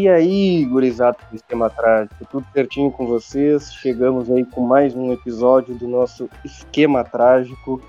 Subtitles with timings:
[0.00, 3.70] E aí, gurizada do Esquema Trágico, tudo certinho com vocês?
[3.70, 7.82] Chegamos aí com mais um episódio do nosso Esquema Trágico.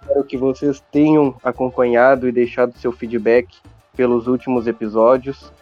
[0.00, 3.46] Espero que vocês tenham acompanhado e deixado seu feedback
[3.94, 5.52] pelos últimos episódios.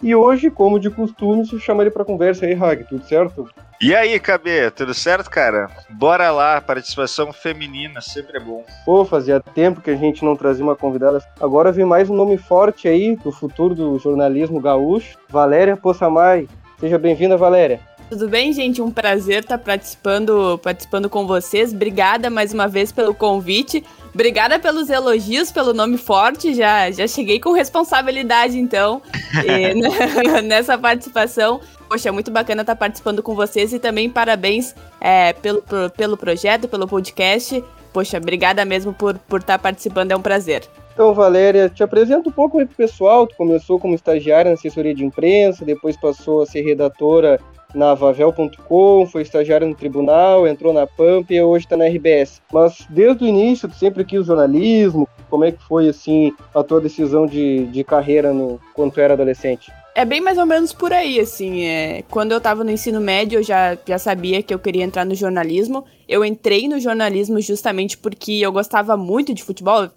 [0.00, 3.48] E hoje, como de costume, se chama ele para conversa aí, Hag, tudo certo?
[3.80, 5.68] E aí, KB, tudo certo, cara?
[5.90, 8.64] Bora lá, participação feminina, sempre é bom.
[8.84, 11.20] Pô, fazia tempo que a gente não trazia uma convidada.
[11.40, 16.48] Agora vem mais um nome forte aí do futuro do jornalismo gaúcho, Valéria Poçamai.
[16.78, 17.80] Seja bem-vinda, Valéria.
[18.08, 18.80] Tudo bem, gente?
[18.80, 21.74] Um prazer estar participando, participando com vocês.
[21.74, 23.84] Obrigada mais uma vez pelo convite.
[24.14, 26.54] Obrigada pelos elogios, pelo nome forte.
[26.54, 29.02] Já, já cheguei com responsabilidade, então,
[30.42, 31.60] nessa participação.
[31.86, 35.62] Poxa, muito bacana estar participando com vocês e também parabéns é, pelo,
[35.94, 37.62] pelo projeto, pelo podcast.
[37.92, 40.66] Poxa, obrigada mesmo por, por estar participando, é um prazer.
[40.94, 43.26] Então, Valéria, te apresenta um pouco aí pro pessoal.
[43.26, 47.38] Tu começou como estagiária na assessoria de imprensa, depois passou a ser redatora
[47.74, 52.40] na Vavel.com, foi estagiária no tribunal, entrou na PAMP e hoje está na RBS.
[52.52, 55.08] Mas desde o início, sempre quis jornalismo.
[55.28, 59.14] Como é que foi assim a tua decisão de, de carreira no, quando tu era
[59.14, 59.70] adolescente?
[59.94, 61.64] É bem mais ou menos por aí, assim.
[61.64, 65.04] É, quando eu estava no ensino médio, eu já, já sabia que eu queria entrar
[65.04, 65.84] no jornalismo.
[66.08, 69.90] Eu entrei no jornalismo justamente porque eu gostava muito de futebol,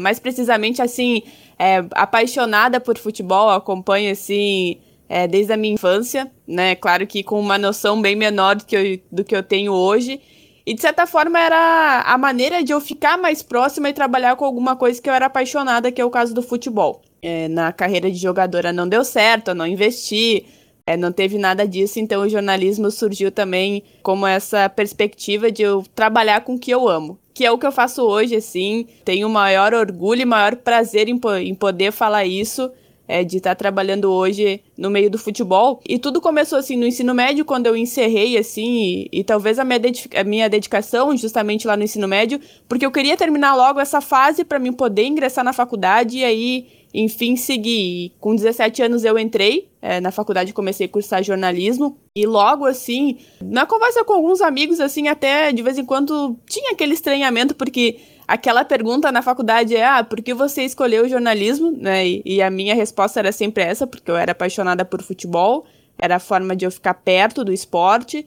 [0.00, 1.22] mais precisamente, assim,
[1.58, 3.50] é, apaixonada por futebol.
[3.50, 6.74] Acompanho, assim, é, desde a minha infância, né?
[6.74, 10.20] Claro que com uma noção bem menor do que eu, do que eu tenho hoje.
[10.64, 14.44] E de certa forma era a maneira de eu ficar mais próxima e trabalhar com
[14.44, 17.02] alguma coisa que eu era apaixonada, que é o caso do futebol.
[17.20, 20.46] É, na carreira de jogadora não deu certo, eu não investi,
[20.86, 25.84] é, não teve nada disso, então o jornalismo surgiu também como essa perspectiva de eu
[25.94, 27.18] trabalhar com o que eu amo.
[27.34, 28.86] Que é o que eu faço hoje, assim.
[29.04, 32.70] Tenho maior orgulho e maior prazer em, em poder falar isso
[33.12, 35.82] é, de estar tá trabalhando hoje no meio do futebol.
[35.86, 39.64] E tudo começou assim no ensino médio, quando eu encerrei, assim, e, e talvez a
[39.64, 39.80] minha,
[40.16, 44.44] a minha dedicação justamente lá no ensino médio, porque eu queria terminar logo essa fase
[44.44, 48.06] para mim poder ingressar na faculdade e aí, enfim, seguir.
[48.06, 51.98] E com 17 anos eu entrei é, na faculdade, comecei a cursar jornalismo.
[52.16, 56.72] E logo assim, na conversa com alguns amigos, assim, até de vez em quando tinha
[56.72, 57.98] aquele estranhamento, porque
[58.32, 61.70] aquela pergunta na faculdade é: ah, por que você escolheu jornalismo?
[61.70, 62.06] Né?
[62.06, 65.66] E, e, a minha resposta era sempre essa, porque eu era apaixonada por futebol,
[65.98, 68.26] era a forma de eu ficar perto do esporte.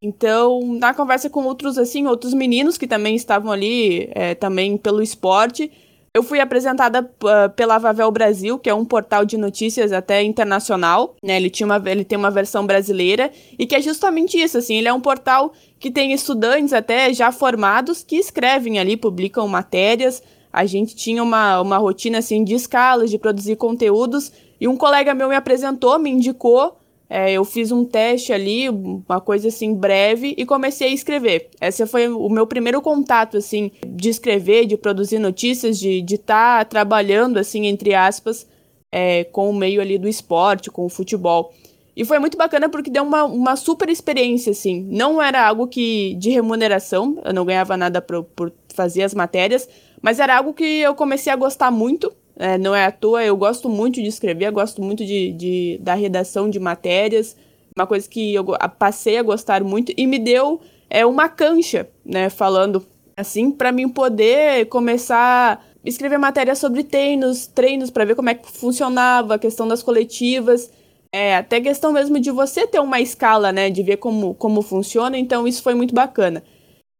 [0.00, 5.02] Então, na conversa com outros, assim, outros meninos que também estavam ali, é, também pelo
[5.02, 5.70] esporte,
[6.12, 11.14] eu fui apresentada uh, pela Vavel Brasil, que é um portal de notícias até internacional,
[11.22, 11.36] né?
[11.36, 14.88] Ele, tinha uma, ele tem uma versão brasileira, e que é justamente isso, assim, ele
[14.88, 20.20] é um portal que tem estudantes até já formados que escrevem ali, publicam matérias.
[20.52, 25.14] A gente tinha uma, uma rotina assim de escalas, de produzir conteúdos, e um colega
[25.14, 26.79] meu me apresentou, me indicou.
[27.12, 31.50] É, eu fiz um teste ali, uma coisa assim breve, e comecei a escrever.
[31.60, 36.64] Esse foi o meu primeiro contato, assim, de escrever, de produzir notícias, de estar tá
[36.64, 38.46] trabalhando, assim, entre aspas,
[38.92, 41.52] é, com o meio ali do esporte, com o futebol.
[41.96, 44.86] E foi muito bacana porque deu uma, uma super experiência, assim.
[44.88, 49.68] Não era algo que de remuneração, eu não ganhava nada por, por fazer as matérias,
[50.00, 52.12] mas era algo que eu comecei a gostar muito.
[52.40, 55.92] É, não é à toa, eu gosto muito de escrever, gosto muito de, de, da
[55.92, 57.36] redação de matérias,
[57.76, 58.46] uma coisa que eu
[58.78, 60.58] passei a gostar muito e me deu
[60.88, 62.82] é, uma cancha, né, falando
[63.14, 68.34] assim, para mim poder começar a escrever matérias sobre treinos, treinos para ver como é
[68.34, 70.70] que funcionava, a questão das coletivas.
[71.12, 73.68] É, até questão mesmo de você ter uma escala, né?
[73.68, 76.42] De ver como, como funciona, então isso foi muito bacana.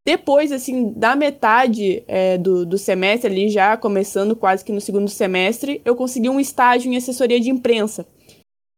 [0.06, 5.08] Depois, assim, da metade é, do, do semestre, ali já começando quase que no segundo
[5.08, 8.06] semestre, eu consegui um estágio em assessoria de imprensa.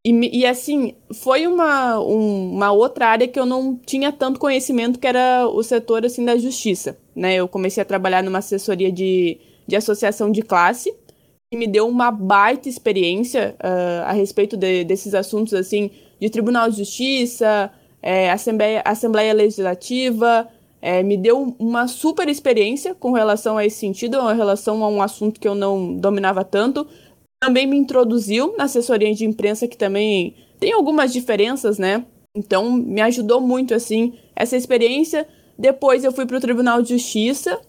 [0.05, 4.99] E, e assim, foi uma, um, uma outra área que eu não tinha tanto conhecimento,
[4.99, 7.37] que era o setor, assim, da justiça, né?
[7.37, 10.93] Eu comecei a trabalhar numa assessoria de, de associação de classe,
[11.55, 15.91] me deu uma baita experiência uh, a respeito de, desses assuntos, assim,
[16.21, 17.71] de Tribunal de Justiça,
[18.03, 20.49] é, Assembleia, Assembleia Legislativa,
[20.83, 25.01] é, me deu uma super experiência com relação a esse sentido, em relação a um
[25.01, 26.85] assunto que eu não dominava tanto.
[27.41, 32.05] Também me introduziu na assessoria de imprensa, que também tem algumas diferenças, né?
[32.37, 35.29] Então, me ajudou muito, assim, essa experiência.
[35.57, 37.61] Depois eu fui para o Tribunal de Justiça,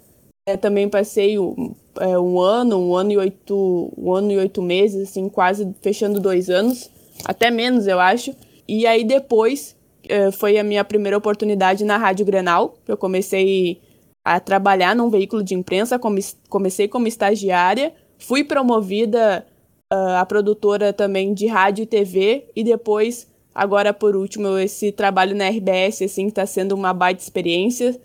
[0.47, 4.61] é, também passei um, é, um ano, um ano e oito, um ano e oito
[4.61, 6.89] meses, assim, quase fechando dois anos,
[7.25, 8.35] até menos, eu acho.
[8.67, 9.75] E aí depois
[10.33, 12.75] foi a minha primeira oportunidade na Rádio Grenal.
[12.87, 13.81] Eu comecei
[14.23, 15.99] a trabalhar num veículo de imprensa,
[16.49, 19.45] comecei como estagiária, fui promovida
[19.91, 25.35] uh, a produtora também de rádio e TV, e depois, agora por último, esse trabalho
[25.35, 27.99] na RBS, assim, está sendo uma baita experiência.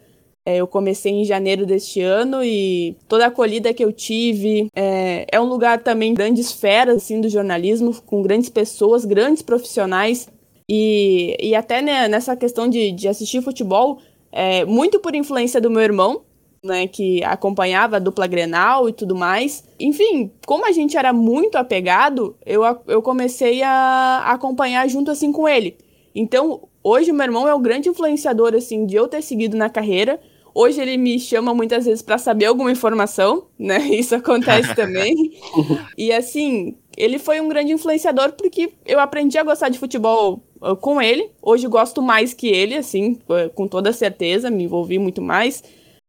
[0.44, 5.26] É, eu comecei em janeiro deste ano e toda a acolhida que eu tive é,
[5.30, 10.26] é um lugar também grandes feras assim do jornalismo, com grandes pessoas, grandes profissionais
[10.68, 13.98] e, e até né, nessa questão de, de assistir futebol,
[14.30, 16.22] é, muito por influência do meu irmão,
[16.62, 19.64] né, que acompanhava a dupla Grenal e tudo mais.
[19.80, 25.48] Enfim, como a gente era muito apegado, eu, eu comecei a acompanhar junto assim com
[25.48, 25.76] ele.
[26.14, 29.70] Então, hoje o meu irmão é o grande influenciador assim de eu ter seguido na
[29.70, 30.20] carreira.
[30.54, 33.78] Hoje ele me chama muitas vezes para saber alguma informação, né?
[33.94, 35.14] Isso acontece também.
[35.96, 40.42] e assim, ele foi um grande influenciador porque eu aprendi a gostar de futebol
[40.80, 41.30] com ele.
[41.42, 45.62] Hoje gosto mais que ele, assim, uh, com toda certeza, me envolvi muito mais.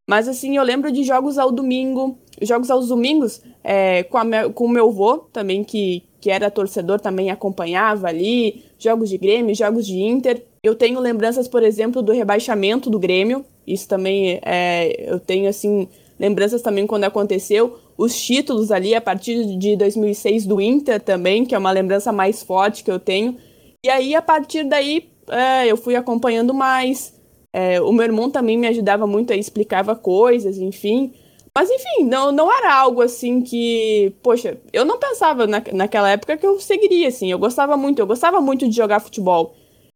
[0.10, 4.90] Mas assim, eu lembro de jogos ao domingo, jogos aos domingos, é, com o meu
[4.90, 10.44] avô também, que, que era torcedor, também acompanhava ali, jogos de Grêmio, jogos de Inter.
[10.64, 13.46] Eu tenho lembranças, por exemplo, do rebaixamento do Grêmio.
[13.68, 15.88] Isso também é, eu tenho assim
[16.20, 17.78] lembranças também quando aconteceu.
[17.96, 22.42] Os títulos ali a partir de 2006 do Inter também, que é uma lembrança mais
[22.42, 23.38] forte que eu tenho.
[23.84, 27.14] E aí a partir daí é, eu fui acompanhando mais.
[27.54, 31.14] É, o meu irmão também me ajudava muito, aí explicava coisas, enfim.
[31.56, 36.38] Mas enfim, não, não era algo assim que, poxa, eu não pensava na, naquela época
[36.38, 37.32] que eu seguiria, assim.
[37.32, 39.56] Eu gostava muito, eu gostava muito de jogar futebol.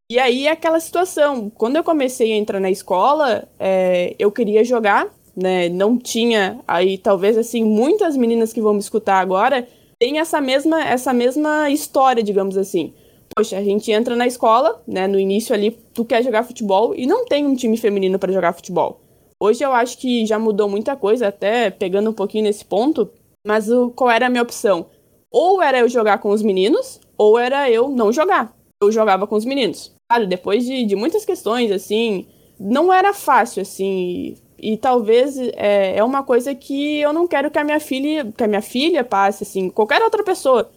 [0.09, 5.07] E aí aquela situação, quando eu comecei a entrar na escola, é, eu queria jogar,
[5.35, 5.69] né?
[5.69, 9.67] Não tinha aí talvez assim muitas meninas que vão me escutar agora
[9.99, 12.93] têm essa mesma essa mesma história, digamos assim
[13.35, 17.05] poxa, a gente entra na escola, né, no início ali, tu quer jogar futebol e
[17.05, 19.01] não tem um time feminino para jogar futebol.
[19.39, 23.09] Hoje eu acho que já mudou muita coisa, até pegando um pouquinho nesse ponto,
[23.45, 24.85] mas o, qual era a minha opção?
[25.31, 28.55] Ou era eu jogar com os meninos, ou era eu não jogar.
[28.81, 29.93] Eu jogava com os meninos.
[30.07, 32.27] Claro, depois de, de muitas questões, assim,
[32.59, 37.49] não era fácil, assim, e, e talvez é, é uma coisa que eu não quero
[37.49, 40.69] que a minha filha, que a minha filha passe, assim, qualquer outra pessoa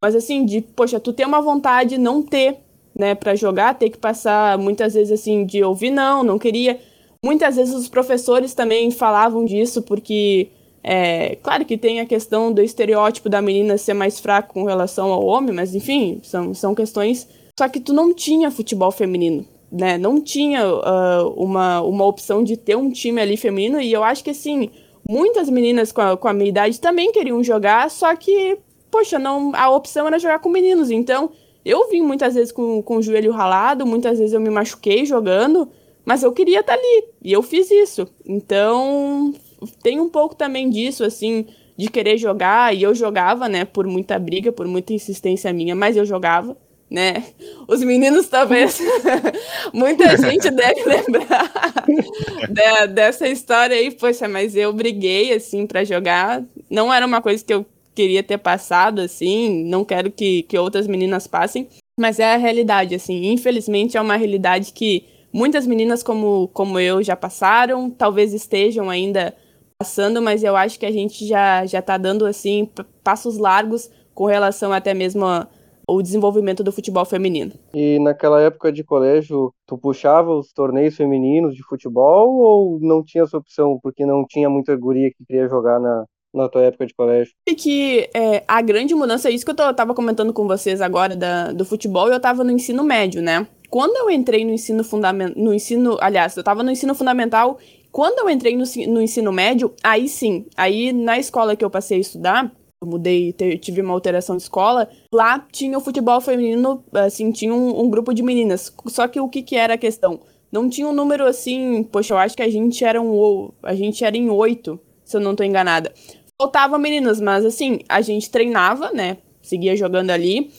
[0.00, 2.56] mas assim, de, poxa, tu ter uma vontade não ter,
[2.96, 6.80] né, para jogar, ter que passar muitas vezes assim de ouvir não, não queria.
[7.22, 10.48] Muitas vezes os professores também falavam disso porque
[10.82, 15.12] é, claro que tem a questão do estereótipo da menina ser mais fraca com relação
[15.12, 17.28] ao homem, mas enfim, são, são questões.
[17.58, 19.98] Só que tu não tinha futebol feminino, né?
[19.98, 24.24] Não tinha uh, uma, uma opção de ter um time ali feminino, e eu acho
[24.24, 24.70] que assim,
[25.06, 28.56] muitas meninas com a, com a minha idade também queriam jogar, só que
[28.90, 30.90] poxa, não, a opção era jogar com meninos.
[30.90, 31.30] Então,
[31.64, 35.68] eu vim muitas vezes com, com o joelho ralado, muitas vezes eu me machuquei jogando,
[36.04, 37.04] mas eu queria estar ali.
[37.22, 38.08] E eu fiz isso.
[38.26, 39.34] Então,
[39.82, 41.46] tem um pouco também disso, assim,
[41.76, 42.74] de querer jogar.
[42.74, 46.56] E eu jogava, né, por muita briga, por muita insistência minha, mas eu jogava.
[46.90, 47.22] Né?
[47.68, 48.80] Os meninos talvez
[49.72, 51.48] muita gente deve lembrar
[52.50, 56.42] de, dessa história aí, poxa, mas eu briguei assim para jogar.
[56.68, 57.64] Não era uma coisa que eu
[58.00, 61.68] queria ter passado, assim, não quero que, que outras meninas passem,
[61.98, 67.02] mas é a realidade, assim, infelizmente é uma realidade que muitas meninas como, como eu
[67.02, 69.34] já passaram, talvez estejam ainda
[69.78, 72.70] passando, mas eu acho que a gente já, já tá dando, assim,
[73.04, 75.46] passos largos com relação até mesmo a,
[75.86, 77.52] o desenvolvimento do futebol feminino.
[77.74, 83.24] E naquela época de colégio, tu puxava os torneios femininos de futebol ou não tinha
[83.24, 86.94] essa opção, porque não tinha muita guria que queria jogar na, na tua época de
[86.94, 87.32] colégio?
[87.46, 90.80] E que é, a grande mudança, é isso que eu, tô, tava comentando com vocês
[90.80, 93.46] agora da, do futebol, eu tava no ensino médio, né?
[93.68, 97.58] Quando eu entrei no ensino fundamental, no ensino, aliás, eu tava no ensino fundamental,
[97.92, 101.98] quando eu entrei no, no ensino médio, aí sim, aí na escola que eu passei
[101.98, 107.30] a estudar, eu mudei, tive uma alteração de escola, lá tinha o futebol feminino, assim,
[107.30, 108.74] tinha um, um grupo de meninas.
[108.86, 110.20] Só que o que que era a questão?
[110.50, 114.04] Não tinha um número assim, poxa, eu acho que a gente era um, a gente
[114.04, 115.92] era em oito, se eu não tô enganada
[116.40, 119.18] faltava meninas, mas assim, a gente treinava, né?
[119.42, 120.50] Seguia jogando ali.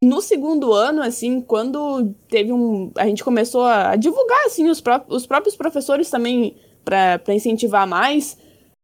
[0.00, 2.92] No segundo ano, assim, quando teve um.
[2.96, 8.38] A gente começou a divulgar, assim, os, pró os próprios professores também, para incentivar mais,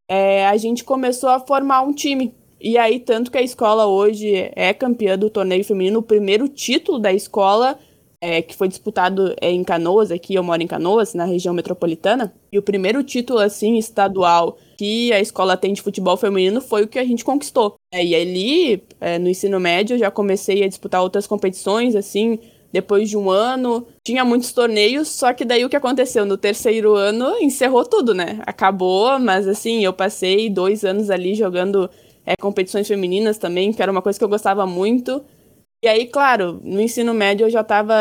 [0.09, 2.33] é, a gente começou a formar um time.
[2.59, 6.99] E aí, tanto que a escola hoje é campeã do torneio feminino, o primeiro título
[6.99, 7.79] da escola,
[8.21, 12.31] é, que foi disputado é, em Canoas, aqui eu moro em Canoas, na região metropolitana.
[12.51, 16.87] E o primeiro título, assim, estadual que a escola tem de futebol feminino foi o
[16.87, 17.75] que a gente conquistou.
[17.91, 22.37] É, e ali, é, no ensino médio, já comecei a disputar outras competições, assim,
[22.71, 23.87] depois de um ano.
[24.03, 26.23] Tinha muitos torneios, só que daí o que aconteceu?
[26.23, 28.39] No terceiro ano, encerrou tudo, né?
[28.45, 31.89] Acabou, mas assim, eu passei dois anos ali jogando
[32.25, 35.23] é, competições femininas também, que era uma coisa que eu gostava muito.
[35.83, 37.95] E aí, claro, no ensino médio eu já estava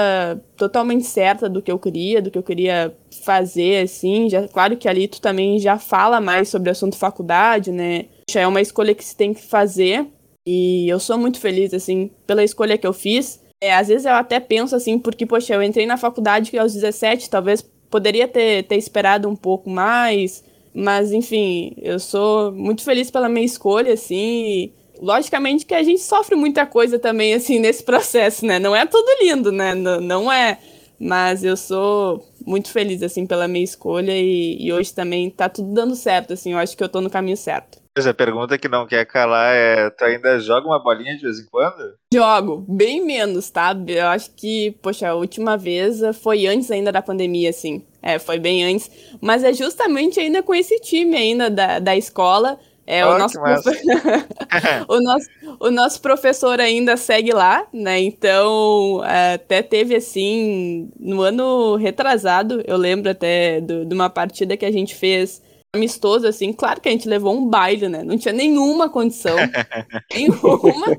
[0.54, 2.94] totalmente certa do que eu queria, do que eu queria
[3.25, 4.28] fazer, assim.
[4.28, 8.04] Já, claro que ali tu também já fala mais sobre o assunto faculdade, né?
[8.30, 10.06] Já é uma escolha que se tem que fazer.
[10.46, 13.42] E eu sou muito feliz, assim, pela escolha que eu fiz.
[13.62, 17.30] É, às vezes eu até penso, assim, porque, poxa, eu entrei na faculdade aos 17,
[17.30, 20.44] talvez poderia ter, ter esperado um pouco mais.
[20.75, 24.70] Mas, enfim, eu sou muito feliz pela minha escolha, assim
[25.00, 28.59] logicamente que a gente sofre muita coisa também, assim, nesse processo, né?
[28.59, 29.75] Não é tudo lindo, né?
[29.75, 30.59] Não, não é.
[30.99, 35.73] Mas eu sou muito feliz, assim, pela minha escolha e, e, hoje também tá tudo
[35.73, 36.52] dando certo, assim.
[36.52, 37.80] Eu acho que eu tô no caminho certo.
[37.97, 41.47] A pergunta que não quer calar é: tu ainda joga uma bolinha de vez em
[41.47, 41.95] quando?
[42.12, 43.75] Jogo, bem menos, tá?
[43.88, 47.85] Eu acho que, poxa, a última vez foi antes ainda da pandemia, assim.
[48.02, 48.90] É, foi bem antes.
[49.21, 53.38] Mas é justamente ainda com esse time ainda da, da escola é, oh, o, nosso
[54.88, 55.28] o, nosso,
[55.60, 58.00] o nosso professor ainda segue lá, né?
[58.00, 59.00] Então,
[59.34, 64.72] até teve assim, no ano retrasado, eu lembro até do, de uma partida que a
[64.72, 65.40] gente fez
[65.72, 68.02] amistoso, assim, claro que a gente levou um baile, né?
[68.02, 69.37] Não tinha nenhuma condição,
[70.12, 70.99] nenhuma.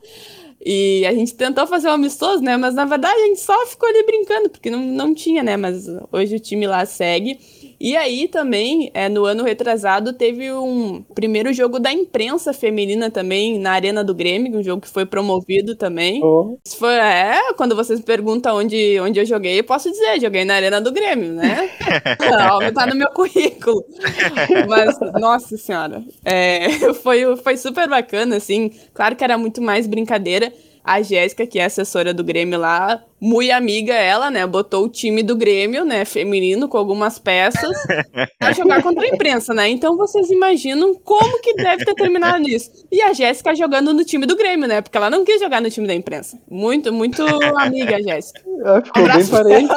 [0.63, 2.55] E a gente tentou fazer um amistoso, né?
[2.55, 5.57] Mas na verdade a gente só ficou ali brincando, porque não, não tinha, né?
[5.57, 7.39] Mas hoje o time lá segue.
[7.83, 13.57] E aí também, é, no ano retrasado, teve um primeiro jogo da imprensa feminina também
[13.57, 16.23] na Arena do Grêmio, um jogo que foi promovido também.
[16.23, 16.59] Oh.
[16.77, 20.79] Foi, é, quando vocês perguntam onde, onde eu joguei, eu posso dizer, joguei na Arena
[20.79, 21.71] do Grêmio, né?
[22.21, 23.83] Não, tá no meu currículo.
[24.69, 26.69] Mas, nossa senhora, é,
[27.01, 28.71] foi, foi super bacana, assim.
[28.93, 30.53] Claro que era muito mais brincadeira.
[30.83, 34.47] A Jéssica, que é assessora do Grêmio lá, muito amiga ela, né?
[34.47, 36.03] Botou o time do Grêmio, né?
[36.05, 37.71] Feminino, com algumas peças,
[38.39, 39.69] pra jogar contra a imprensa, né?
[39.69, 42.71] Então vocês imaginam como que deve ter terminado isso.
[42.91, 44.81] E a Jéssica jogando no time do Grêmio, né?
[44.81, 46.39] Porque ela não quis jogar no time da imprensa.
[46.49, 47.23] Muito, muito
[47.59, 48.41] amiga, a Jéssica.
[48.83, 49.73] Ficou bem parente.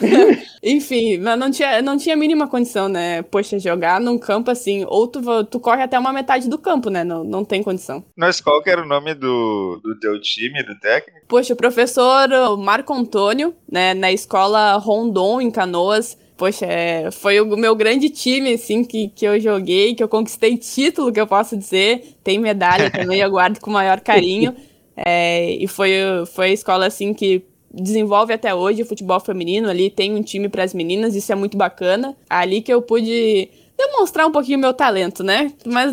[0.62, 3.22] Enfim, mas não tinha, não tinha a mínima condição, né?
[3.22, 7.04] Poxa, jogar num campo assim, ou tu, tu corre até uma metade do campo, né?
[7.04, 8.04] Não, não tem condição.
[8.16, 11.26] Mas qual que era o nome do, do teu time, do técnico?
[11.28, 12.28] Poxa, o professor
[12.58, 16.16] Marco Marco Antônio, né, na escola Rondon, em Canoas.
[16.36, 20.56] Poxa, é, foi o meu grande time, assim, que, que eu joguei, que eu conquistei
[20.56, 22.16] título, que eu posso dizer.
[22.22, 24.54] Tem medalha também, eu guardo com o maior carinho.
[24.96, 25.92] É, e foi,
[26.32, 30.48] foi a escola, assim, que desenvolve até hoje o futebol feminino ali, tem um time
[30.48, 32.16] para as meninas, isso é muito bacana.
[32.30, 35.52] Ali que eu pude demonstrar um pouquinho meu talento, né?
[35.64, 35.92] Mas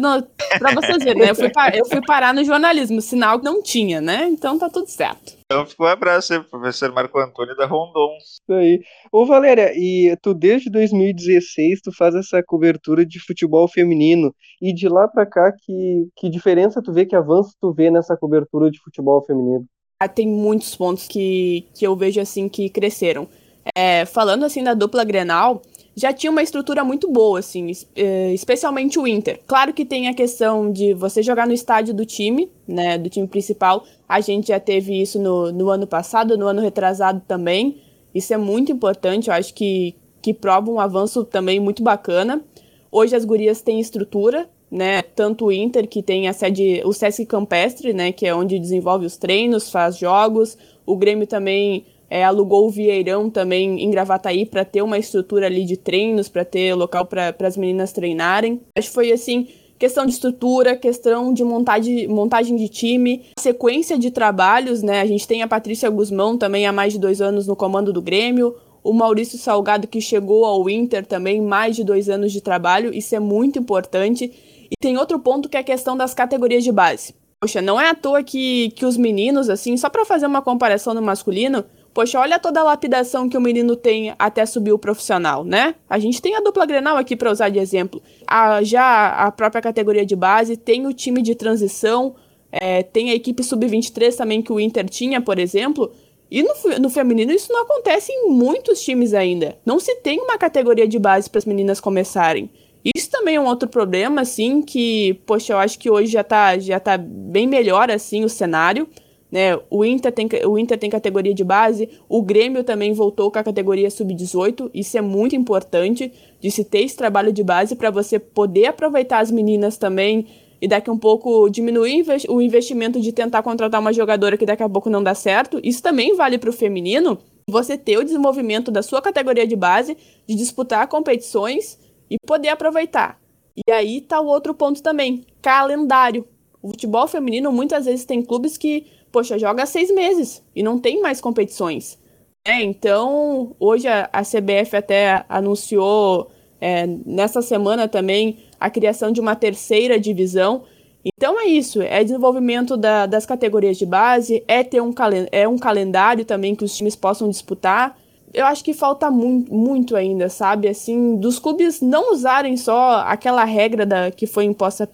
[0.58, 1.30] para vocês verem, né?
[1.30, 4.28] Eu fui, eu fui parar no jornalismo, sinal que não tinha, né?
[4.28, 5.36] Então tá tudo certo.
[5.46, 8.18] Então ficou um abraço aí, professor Marco Antônio da Rondon.
[8.18, 8.82] Isso aí.
[9.12, 14.90] Ô Valéria, e tu desde 2016 tu faz essa cobertura de futebol feminino e de
[14.90, 18.80] lá para cá que, que diferença tu vê, que avanço tu vê nessa cobertura de
[18.80, 19.66] futebol feminino?
[20.00, 23.28] Ah, tem muitos pontos que, que eu vejo assim que cresceram.
[23.76, 25.62] É, falando assim da dupla Grenal,
[25.96, 29.40] já tinha uma estrutura muito boa, assim, eh, especialmente o Inter.
[29.48, 33.28] Claro que tem a questão de você jogar no estádio do time, né, do time
[33.28, 33.86] principal.
[34.08, 37.82] A gente já teve isso no, no ano passado, no ano retrasado também.
[38.14, 42.44] Isso é muito importante, eu acho que, que prova um avanço também muito bacana.
[42.92, 47.26] Hoje as gurias têm estrutura, né, tanto o Inter, que tem a sede, o Sesc
[47.26, 50.58] Campestre, né, que é onde desenvolve os treinos, faz jogos.
[50.86, 55.66] O Grêmio também é, alugou o Vieirão também em Gravataí para ter uma estrutura ali
[55.66, 58.62] de treinos, para ter local para as meninas treinarem.
[58.78, 59.48] Acho que foi assim,
[59.78, 65.02] questão de estrutura, questão de montagem, montagem de time, sequência de trabalhos, né?
[65.02, 68.02] A gente tem a Patrícia Guzmão também há mais de dois anos no comando do
[68.02, 72.94] Grêmio, o Maurício Salgado que chegou ao Inter também, mais de dois anos de trabalho,
[72.94, 74.32] isso é muito importante.
[74.70, 77.16] E tem outro ponto que é a questão das categorias de base.
[77.40, 80.94] Poxa, não é à toa que, que os meninos, assim, só para fazer uma comparação
[80.94, 85.46] no masculino, Poxa, olha toda a lapidação que o menino tem até subir o profissional,
[85.46, 85.76] né?
[85.90, 88.02] A gente tem a dupla Grenal aqui para usar de exemplo.
[88.28, 92.14] A, já a própria categoria de base tem o time de transição,
[92.52, 95.90] é, tem a equipe sub-23 também que o Inter tinha, por exemplo.
[96.30, 99.58] E no, no feminino isso não acontece em muitos times ainda.
[99.66, 102.50] Não se tem uma categoria de base para as meninas começarem.
[102.94, 106.60] Isso também é um outro problema, assim, que, poxa, eu acho que hoje já tá,
[106.60, 108.86] já tá bem melhor, assim, o cenário.
[109.32, 109.60] Né?
[109.70, 113.44] O, Inter tem, o Inter tem categoria de base, o Grêmio também voltou com a
[113.44, 114.70] categoria sub-18.
[114.74, 119.20] Isso é muito importante de se ter esse trabalho de base para você poder aproveitar
[119.20, 120.28] as meninas também
[120.62, 124.64] e daqui a um pouco diminuir o investimento de tentar contratar uma jogadora que daqui
[124.64, 125.60] a pouco não dá certo.
[125.64, 127.18] Isso também vale para o feminino.
[127.48, 131.78] Você ter o desenvolvimento da sua categoria de base, de disputar competições
[132.10, 133.20] e poder aproveitar.
[133.56, 136.28] E aí tá o outro ponto também, calendário.
[136.62, 141.02] O futebol feminino muitas vezes tem clubes que, poxa, joga seis meses e não tem
[141.02, 141.98] mais competições.
[142.44, 146.30] É, então, hoje a, a CBF até anunciou
[146.60, 150.64] é, nessa semana também a criação de uma terceira divisão.
[151.06, 154.94] Então é isso, é desenvolvimento da, das categorias de base, é ter um,
[155.32, 157.98] é um calendário também que os times possam disputar.
[158.34, 160.68] Eu acho que falta muito, muito ainda, sabe?
[160.68, 164.86] Assim, dos clubes não usarem só aquela regra da, que foi imposta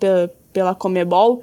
[0.53, 1.41] pela Comebol,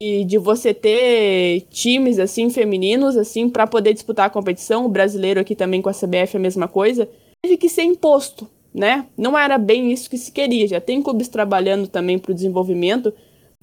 [0.00, 4.86] de, de você ter times assim femininos assim para poder disputar a competição.
[4.86, 7.08] O brasileiro aqui também com a CBF é a mesma coisa.
[7.42, 9.06] Teve que ser imposto, né?
[9.16, 10.66] Não era bem isso que se queria.
[10.66, 13.12] Já tem clubes trabalhando também para o desenvolvimento,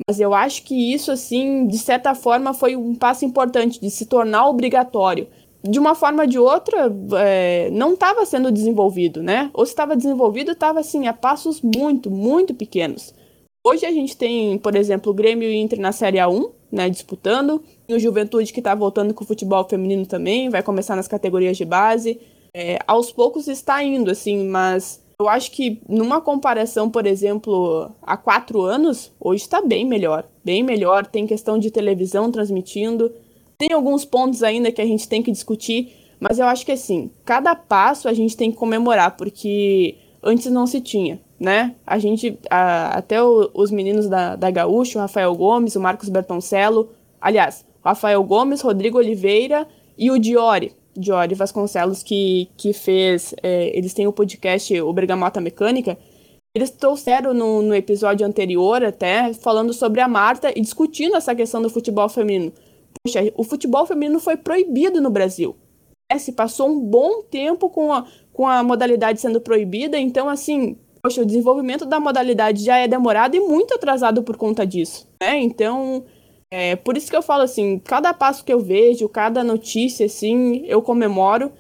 [0.07, 4.05] mas eu acho que isso assim, de certa forma, foi um passo importante de se
[4.05, 5.27] tornar obrigatório.
[5.63, 9.51] De uma forma ou de outra, é, não estava sendo desenvolvido, né?
[9.53, 13.13] Ou se estava desenvolvido, estava assim a passos muito, muito pequenos.
[13.63, 16.89] Hoje a gente tem, por exemplo, o Grêmio e o Inter na Série A1, né,
[16.89, 17.63] disputando.
[17.87, 21.57] E o Juventude que está voltando com o futebol feminino também, vai começar nas categorias
[21.57, 22.19] de base.
[22.55, 28.17] É, aos poucos está indo, assim, mas eu acho que numa comparação, por exemplo, há
[28.17, 30.25] quatro anos, hoje está bem melhor.
[30.43, 33.11] Bem melhor, tem questão de televisão transmitindo.
[33.59, 37.11] Tem alguns pontos ainda que a gente tem que discutir, mas eu acho que assim,
[37.23, 41.74] cada passo a gente tem que comemorar, porque antes não se tinha né?
[41.88, 46.07] A gente, a, até o, os meninos da, da Gaúcho, o Rafael Gomes, o Marcos
[46.07, 49.67] Bertoncello, aliás, Rafael Gomes, Rodrigo Oliveira
[49.98, 55.41] e o Diori, Diori Vasconcelos, que, que fez, é, eles têm o podcast O Bergamota
[55.41, 55.98] Mecânica,
[56.53, 61.60] eles trouxeram no, no episódio anterior até, falando sobre a Marta e discutindo essa questão
[61.60, 62.53] do futebol feminino.
[63.03, 65.55] Puxa, o futebol feminino foi proibido no Brasil.
[66.07, 70.77] É, se passou um bom tempo com a, com a modalidade sendo proibida, então, assim,
[71.01, 75.40] poxa, o desenvolvimento da modalidade já é demorado e muito atrasado por conta disso, né?
[75.40, 76.03] Então,
[76.51, 80.64] é, por isso que eu falo assim, cada passo que eu vejo, cada notícia, assim,
[80.66, 81.51] eu comemoro.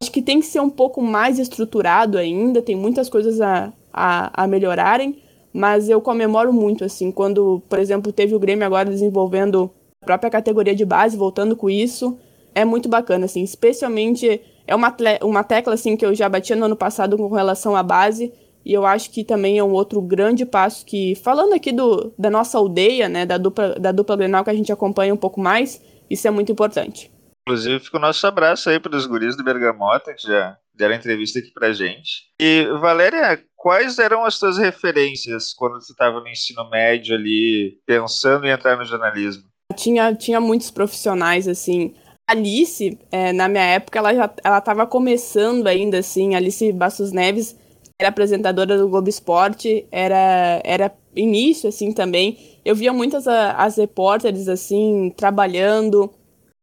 [0.00, 4.44] Acho que tem que ser um pouco mais estruturado ainda, tem muitas coisas a, a,
[4.44, 5.18] a melhorarem,
[5.52, 9.70] mas eu comemoro muito, assim, quando, por exemplo, teve o Grêmio agora desenvolvendo
[10.02, 12.18] a própria categoria de base, voltando com isso,
[12.54, 16.66] é muito bacana, assim, especialmente é uma, uma tecla, assim, que eu já batia no
[16.66, 18.32] ano passado com relação à base,
[18.64, 22.30] e eu acho que também é um outro grande passo que, falando aqui do, da
[22.30, 25.82] nossa aldeia, né, da dupla, da dupla Grenal que a gente acompanha um pouco mais,
[26.08, 27.10] isso é muito importante.
[27.46, 31.38] Inclusive, fica o nosso abraço aí para os guris do Bergamota, que já deram entrevista
[31.38, 32.26] aqui pra gente.
[32.40, 38.46] E, Valéria, quais eram as tuas referências quando você estava no ensino médio ali, pensando
[38.46, 39.44] em entrar no jornalismo?
[39.74, 41.94] Tinha, tinha muitos profissionais, assim.
[42.28, 47.58] Alice, é, na minha época, ela já ela estava começando ainda, assim, Alice Bastos Neves,
[48.00, 52.38] era apresentadora do Globo Esporte, era, era início, assim, também.
[52.64, 56.10] Eu via muitas a, as repórteres, assim, trabalhando.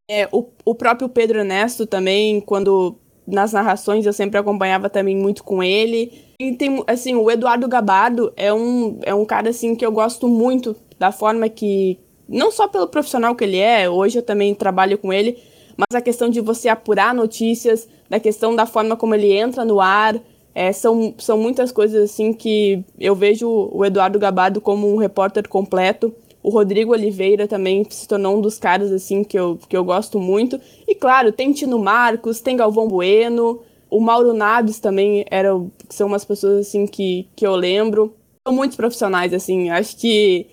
[0.09, 2.97] É, o, o próprio Pedro Ernesto também, quando
[3.27, 6.11] nas narrações eu sempre acompanhava também muito com ele.
[6.39, 10.27] E tem, assim, o Eduardo Gabardo é um, é um cara, assim, que eu gosto
[10.27, 11.99] muito da forma que...
[12.27, 15.37] Não só pelo profissional que ele é, hoje eu também trabalho com ele,
[15.77, 19.79] mas a questão de você apurar notícias, da questão da forma como ele entra no
[19.79, 20.19] ar,
[20.57, 25.47] é, são, são muitas coisas assim que eu vejo o Eduardo Gabado como um repórter
[25.47, 26.11] completo.
[26.41, 30.19] O Rodrigo Oliveira também se tornou um dos caras assim que eu, que eu gosto
[30.19, 30.59] muito.
[30.87, 35.49] E claro, tem Tino Marcos, tem Galvão Bueno, o Mauro Naves também era,
[35.89, 38.15] são umas pessoas assim que, que eu lembro.
[38.47, 40.47] São muitos profissionais assim, acho que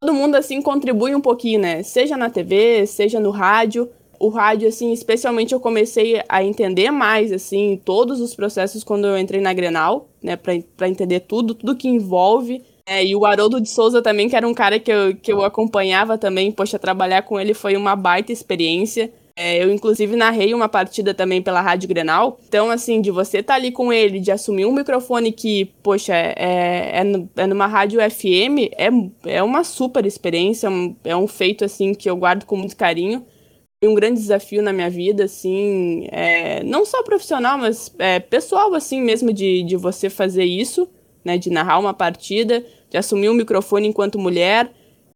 [0.00, 1.82] todo mundo assim contribui um pouquinho, né?
[1.82, 7.32] Seja na TV, seja no rádio o rádio, assim, especialmente eu comecei a entender mais,
[7.32, 11.88] assim, todos os processos quando eu entrei na Grenal, né, para entender tudo, tudo que
[11.88, 12.62] envolve.
[12.84, 15.42] É, e o Haroldo de Souza também, que era um cara que eu, que eu
[15.42, 19.10] acompanhava também, poxa, trabalhar com ele foi uma baita experiência.
[19.34, 22.38] É, eu, inclusive, narrei uma partida também pela Rádio Grenal.
[22.46, 26.14] Então, assim, de você estar tá ali com ele, de assumir um microfone que, poxa,
[26.14, 27.02] é, é,
[27.36, 28.90] é numa rádio FM, é,
[29.36, 30.68] é uma super experiência,
[31.04, 33.24] é um feito, assim, que eu guardo com muito carinho
[33.88, 39.00] um grande desafio na minha vida, assim, é, não só profissional, mas é, pessoal, assim,
[39.00, 40.86] mesmo de, de você fazer isso,
[41.24, 44.70] né, de narrar uma partida, de assumir um microfone enquanto mulher.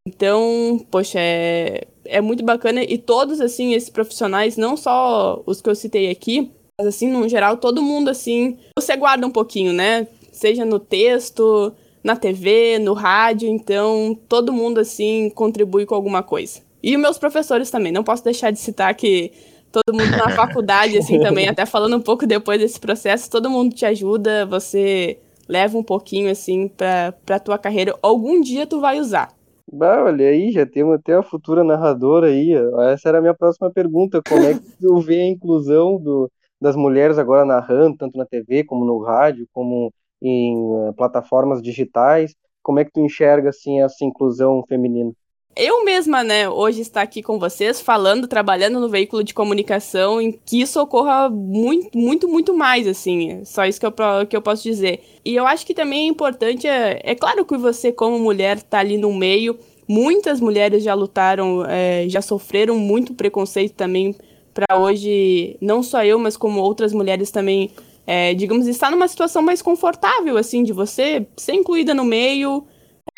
[0.07, 5.69] Então, poxa, é, é muito bacana e todos, assim, esses profissionais, não só os que
[5.69, 10.09] eu citei aqui, mas, assim, no geral, todo mundo, assim, você guarda um pouquinho, né,
[10.33, 11.71] seja no texto,
[12.03, 16.64] na TV, no rádio, então todo mundo, assim, contribui com alguma coisa.
[16.85, 17.91] E meus professores também.
[17.91, 19.33] Não posso deixar de citar que
[19.73, 23.75] todo mundo na faculdade, assim, também, até falando um pouco depois desse processo, todo mundo
[23.75, 25.19] te ajuda, você
[25.49, 27.97] leva um pouquinho, assim, pra, pra tua carreira.
[28.03, 29.33] Algum dia tu vai usar.
[29.73, 32.53] Bah, olha aí, já temos até a futura narradora aí.
[32.93, 34.21] Essa era a minha próxima pergunta.
[34.29, 38.63] Como é que tu vê a inclusão do, das mulheres agora narrando, tanto na TV
[38.63, 42.35] como no rádio, como em uh, plataformas digitais?
[42.63, 45.13] Como é que tu enxerga assim essa inclusão feminina?
[45.57, 50.33] Eu mesma, né, hoje estar aqui com vocês, falando, trabalhando no veículo de comunicação, em
[50.33, 53.45] que isso ocorra muito, muito, muito mais, assim.
[53.45, 53.93] Só isso que eu,
[54.29, 55.01] que eu posso dizer.
[55.25, 58.81] E eu acho que também é importante, é, é claro que você, como mulher, tá
[58.81, 59.59] ali no meio.
[59.87, 64.15] Muitas mulheres já lutaram, é, já sofreram muito preconceito também
[64.53, 67.71] para hoje, não só eu, mas como outras mulheres também,
[68.07, 72.65] é, digamos, estar numa situação mais confortável, assim, de você ser incluída no meio,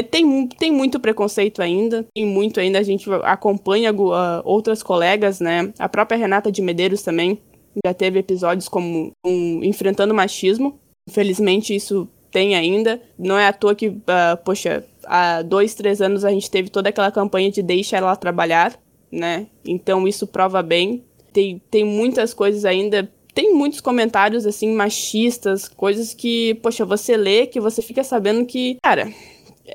[0.03, 2.79] tem, tem muito preconceito ainda, tem muito ainda.
[2.79, 5.73] A gente acompanha uh, outras colegas, né?
[5.79, 7.39] A própria Renata de Medeiros também
[7.85, 10.79] já teve episódios como um, enfrentando machismo.
[11.09, 13.01] Infelizmente, isso tem ainda.
[13.19, 16.91] Não é à toa que, uh, poxa, há dois, três anos a gente teve toda
[16.91, 18.79] aquela campanha de deixa ela trabalhar,
[19.11, 19.47] né?
[19.65, 21.05] Então isso prova bem.
[21.33, 23.11] Tem, tem muitas coisas ainda.
[23.35, 28.79] Tem muitos comentários, assim, machistas, coisas que, poxa, você lê, que você fica sabendo que,
[28.83, 29.13] cara,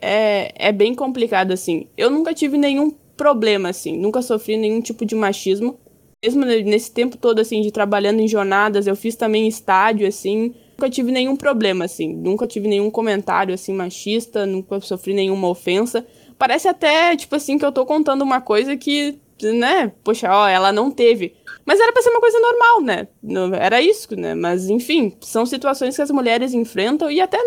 [0.01, 1.88] é, é bem complicado, assim.
[1.97, 3.97] Eu nunca tive nenhum problema, assim.
[3.97, 5.80] Nunca sofri nenhum tipo de machismo.
[6.23, 10.54] Mesmo nesse tempo todo, assim, de trabalhando em jornadas, eu fiz também estádio, assim.
[10.77, 12.13] Nunca tive nenhum problema, assim.
[12.13, 14.45] Nunca tive nenhum comentário, assim, machista.
[14.45, 16.06] Nunca sofri nenhuma ofensa.
[16.38, 19.91] Parece até, tipo assim, que eu tô contando uma coisa que, né?
[20.04, 21.36] Poxa, ó, ela não teve.
[21.65, 23.08] Mas era pra ser uma coisa normal, né?
[23.60, 24.34] Era isso, né?
[24.34, 27.38] Mas, enfim, são situações que as mulheres enfrentam e até,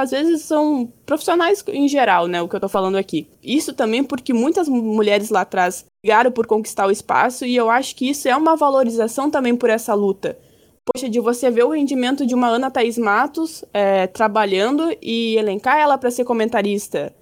[0.00, 2.40] às vezes, são profissionais em geral, né?
[2.40, 3.28] O que eu tô falando aqui.
[3.42, 7.96] Isso também porque muitas mulheres lá atrás brigaram por conquistar o espaço e eu acho
[7.96, 10.38] que isso é uma valorização também por essa luta.
[10.84, 15.76] Poxa, de você ver o rendimento de uma Ana Thaís Matos é, trabalhando e elencar
[15.78, 17.12] ela para ser comentarista.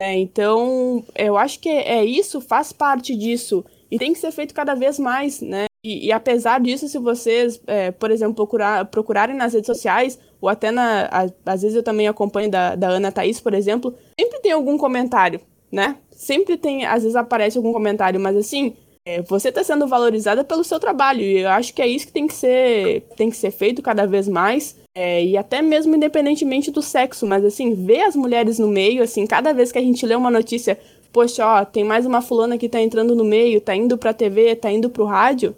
[0.00, 3.64] É, então, eu acho que é isso, faz parte disso.
[3.90, 5.66] E tem que ser feito cada vez mais, né?
[5.84, 10.48] E, e, apesar disso, se vocês, é, por exemplo, procurar, procurarem nas redes sociais, ou
[10.48, 11.06] até na.
[11.06, 14.76] A, às vezes eu também acompanho da, da Ana Thaís, por exemplo, sempre tem algum
[14.76, 15.96] comentário, né?
[16.10, 20.64] Sempre tem, às vezes aparece algum comentário, mas assim, é, você está sendo valorizada pelo
[20.64, 21.22] seu trabalho.
[21.22, 24.04] E eu acho que é isso que tem que ser, tem que ser feito cada
[24.06, 24.76] vez mais.
[24.98, 29.26] É, e até mesmo independentemente do sexo, mas assim, ver as mulheres no meio, assim,
[29.26, 30.80] cada vez que a gente lê uma notícia,
[31.12, 34.56] poxa, ó, tem mais uma fulana que tá entrando no meio, tá indo pra TV,
[34.56, 35.54] tá indo pro rádio,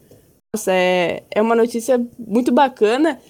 [0.52, 3.20] nossa, é, é uma notícia muito bacana.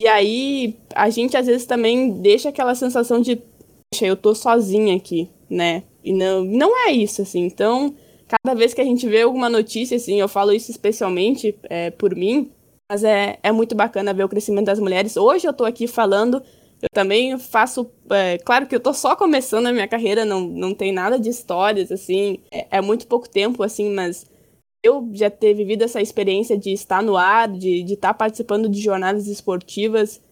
[0.00, 3.34] E aí a gente às vezes também deixa aquela sensação de,
[3.90, 5.82] poxa, eu tô sozinha aqui, né?
[6.04, 7.40] E não, não é isso, assim.
[7.44, 7.92] Então,
[8.28, 12.14] cada vez que a gente vê alguma notícia, assim, eu falo isso especialmente é, por
[12.14, 12.52] mim,
[12.90, 15.16] mas é, é muito bacana ver o crescimento das mulheres.
[15.16, 16.42] Hoje eu tô aqui falando,
[16.80, 17.90] eu também faço.
[18.10, 21.28] É, claro que eu tô só começando a minha carreira, não, não tem nada de
[21.28, 24.26] histórias, assim, é, é muito pouco tempo, assim, mas
[24.82, 29.26] eu já ter vivido essa experiência de estar no ar, de, estar participando de jornadas
[29.26, 30.22] esportivas,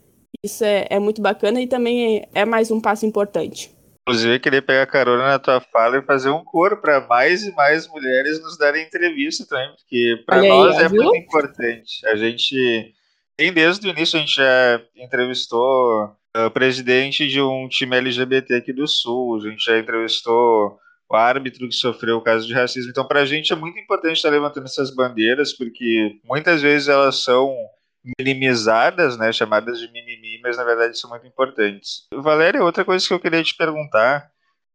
[0.45, 3.71] isso é, é muito bacana e também é, é mais um passo importante.
[4.07, 7.53] Inclusive, eu queria pegar carona na tua fala e fazer um coro para mais e
[7.53, 11.03] mais mulheres nos darem entrevista também, porque para nós é viu?
[11.03, 12.07] muito importante.
[12.07, 12.95] A gente
[13.35, 18.75] tem desde o início, a gente já entrevistou o presidente de um time LGBT aqui
[18.75, 22.91] do Sul, a gente já entrevistou o árbitro que sofreu o caso de racismo.
[22.91, 27.23] Então, para a gente é muito importante estar levantando essas bandeiras, porque muitas vezes elas
[27.23, 27.55] são
[28.19, 32.07] minimizadas, né, chamadas de mimimi, mas na verdade são muito importantes.
[32.13, 34.31] Valéria, outra coisa que eu queria te perguntar,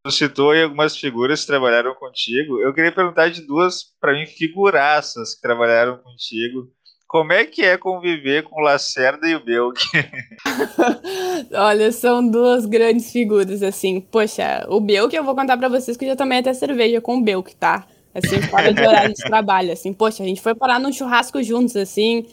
[0.05, 4.25] você citou aí algumas figuras que trabalharam contigo, eu queria perguntar de duas, para mim,
[4.25, 6.71] figuraças que trabalharam contigo,
[7.09, 9.81] como é que é conviver com o Lacerda e o Belk?
[11.53, 13.99] Olha, são duas grandes figuras, assim.
[13.99, 17.17] Poxa, o Belk eu vou contar para vocês que eu já tomei até cerveja com
[17.17, 17.87] o Belk, tá?
[18.13, 19.91] Assim, fora de horário de trabalho, assim.
[19.91, 22.27] Poxa, a gente foi parar num churrasco juntos, assim,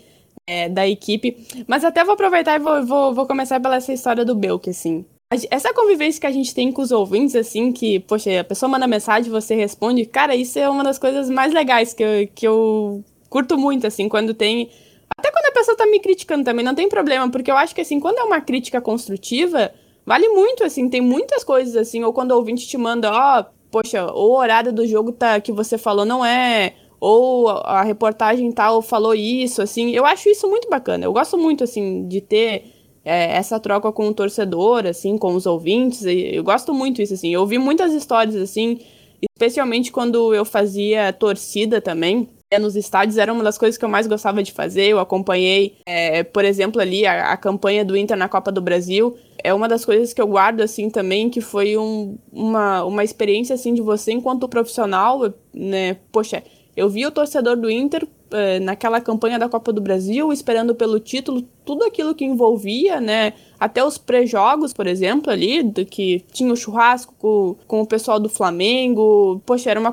[0.46, 1.36] é, da equipe.
[1.66, 5.04] Mas até vou aproveitar e vou, vou, vou começar pela essa história do Belk, assim.
[5.50, 8.86] Essa convivência que a gente tem com os ouvintes, assim, que, poxa, a pessoa manda
[8.86, 13.04] mensagem, você responde, cara, isso é uma das coisas mais legais que eu, que eu
[13.28, 14.70] curto muito, assim, quando tem.
[15.18, 17.80] Até quando a pessoa tá me criticando também, não tem problema, porque eu acho que,
[17.80, 19.72] assim, quando é uma crítica construtiva,
[20.04, 23.44] vale muito, assim, tem muitas coisas, assim, ou quando o ouvinte te manda, ó, oh,
[23.68, 26.74] poxa, o horário do jogo tá, que você falou não é.
[27.00, 29.90] Ou a reportagem tal falou isso, assim.
[29.90, 31.04] Eu acho isso muito bacana.
[31.04, 32.72] Eu gosto muito, assim, de ter
[33.04, 36.04] é, essa troca com o torcedor, assim, com os ouvintes.
[36.04, 37.32] Eu gosto muito disso, assim.
[37.32, 38.80] Eu ouvi muitas histórias, assim,
[39.22, 43.88] especialmente quando eu fazia torcida também é, nos estádios era uma das coisas que eu
[43.88, 44.86] mais gostava de fazer.
[44.86, 49.16] Eu acompanhei, é, por exemplo, ali a, a, campanha do Inter na Copa do Brasil.
[49.42, 53.54] É uma das coisas que eu guardo assim também, que foi um, uma, uma experiência
[53.54, 55.96] assim de você enquanto profissional, né?
[56.12, 56.42] Poxa,
[56.76, 61.00] eu vi o torcedor do Inter é, naquela campanha da Copa do Brasil, esperando pelo
[61.00, 63.32] título, tudo aquilo que envolvia, né?
[63.58, 68.20] Até os pré-jogos, por exemplo, ali, do que tinha o churrasco com, com o pessoal
[68.20, 69.40] do Flamengo.
[69.46, 69.92] Poxa, era uma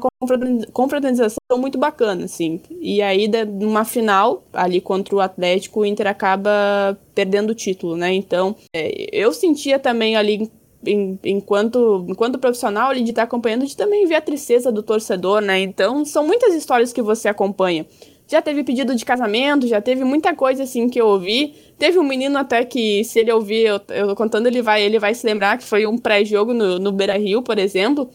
[0.74, 2.60] confraternização muito bacana, assim.
[2.82, 8.14] E aí, numa final, ali contra o Atlético, o Inter acaba perdendo o título, né?
[8.14, 10.52] Então, é, eu sentia também ali
[10.86, 15.60] enquanto, enquanto profissional ali de estar acompanhando, de também ver a tristeza do torcedor, né?
[15.60, 17.86] Então, são muitas histórias que você acompanha.
[18.28, 21.54] Já teve pedido de casamento, já teve muita coisa assim que eu ouvi.
[21.78, 25.14] Teve um menino até que, se ele ouvir eu, eu contando, ele vai, ele vai
[25.14, 28.10] se lembrar que foi um pré-jogo no, no Beira Rio, por exemplo.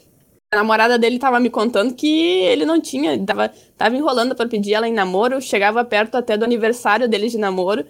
[0.50, 4.72] A namorada dele tava me contando que ele não tinha, tava, tava enrolando para pedir
[4.72, 7.84] ela em namoro, chegava perto até do aniversário dele de namoro.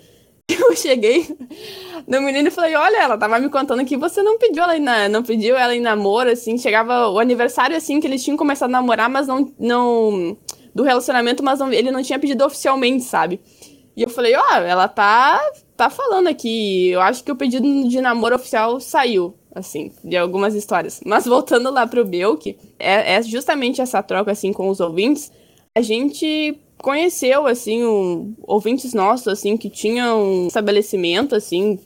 [0.58, 1.26] Eu cheguei
[2.06, 5.08] no menino e falei, olha, ela tava me contando que você não pediu ela em,
[5.10, 8.72] não pediu ela em namoro, assim, chegava o aniversário assim que eles tinham começado a
[8.72, 10.36] namorar, mas não não
[10.74, 13.40] do relacionamento, mas não, ele não tinha pedido oficialmente, sabe?
[13.94, 15.38] E eu falei, ó, oh, ela tá
[15.76, 20.54] tá falando aqui, eu acho que o pedido de namoro oficial saiu, assim, de algumas
[20.54, 21.00] histórias.
[21.04, 25.30] Mas voltando lá pro Belk, é, é justamente essa troca assim com os ouvintes,
[25.74, 31.78] a gente conheceu, assim, um, ouvintes nossos, assim, que tinham um estabelecimento, assim,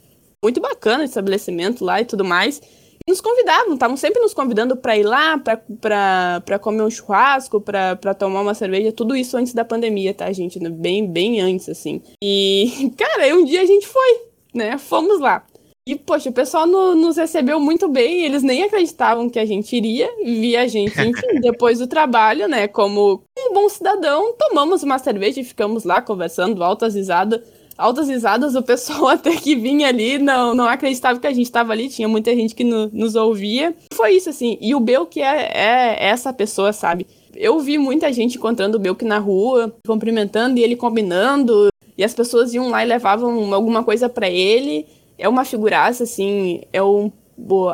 [0.43, 2.61] muito bacana, estabelecimento lá e tudo mais.
[3.05, 8.13] E nos convidavam, estavam sempre nos convidando para ir lá, para comer um churrasco, para
[8.13, 10.57] tomar uma cerveja, tudo isso antes da pandemia, tá, gente?
[10.69, 12.01] Bem, bem antes, assim.
[12.23, 14.21] E, cara, aí um dia a gente foi,
[14.53, 14.77] né?
[14.77, 15.45] Fomos lá.
[15.85, 19.75] E, poxa, o pessoal no, nos recebeu muito bem, eles nem acreditavam que a gente
[19.75, 24.97] iria, via a gente, enfim, depois do trabalho, né, como um bom cidadão, tomamos uma
[24.97, 27.41] cerveja e ficamos lá conversando, altas risadas,
[27.77, 31.73] altas risadas, o pessoal até que vinha ali não, não acreditava que a gente estava
[31.73, 33.75] ali, tinha muita gente que no, nos ouvia.
[33.93, 37.05] Foi isso, assim, e o Belk é, é essa pessoa, sabe?
[37.35, 41.67] Eu vi muita gente encontrando o Belk na rua, cumprimentando e ele combinando,
[41.97, 44.85] e as pessoas iam lá e levavam alguma coisa para ele,
[45.17, 47.11] é uma figuraça, assim, é um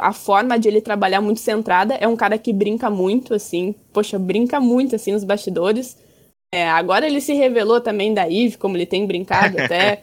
[0.02, 1.96] a forma de ele trabalhar muito centrada.
[1.96, 3.76] É um cara que brinca muito, assim.
[3.92, 5.98] Poxa, brinca muito, assim, nos bastidores.
[6.52, 10.00] É, agora ele se revelou também da Eve, como ele tem brincado até.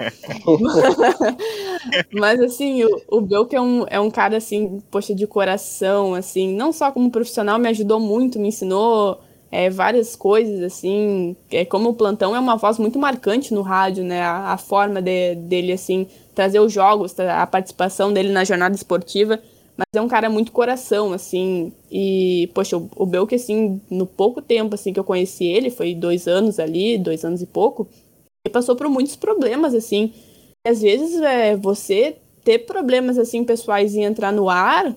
[2.13, 6.55] Mas, assim, o, o Belk é um, é um cara, assim, poxa, de coração, assim.
[6.55, 9.21] Não só como profissional, me ajudou muito, me ensinou
[9.57, 11.35] é, várias coisas, assim.
[11.51, 14.21] É, como o Plantão é uma voz muito marcante no rádio, né?
[14.21, 19.41] A, a forma de, dele, assim, trazer os jogos, a participação dele na jornada esportiva,
[19.75, 24.43] mas é um cara muito coração, assim, e, poxa, o, o Belk, assim, no pouco
[24.43, 27.89] tempo, assim, que eu conheci ele, foi dois anos ali, dois anos e pouco,
[28.45, 30.13] ele passou por muitos problemas, assim,
[30.67, 34.95] e às vezes é, você ter problemas, assim, pessoais e entrar no ar,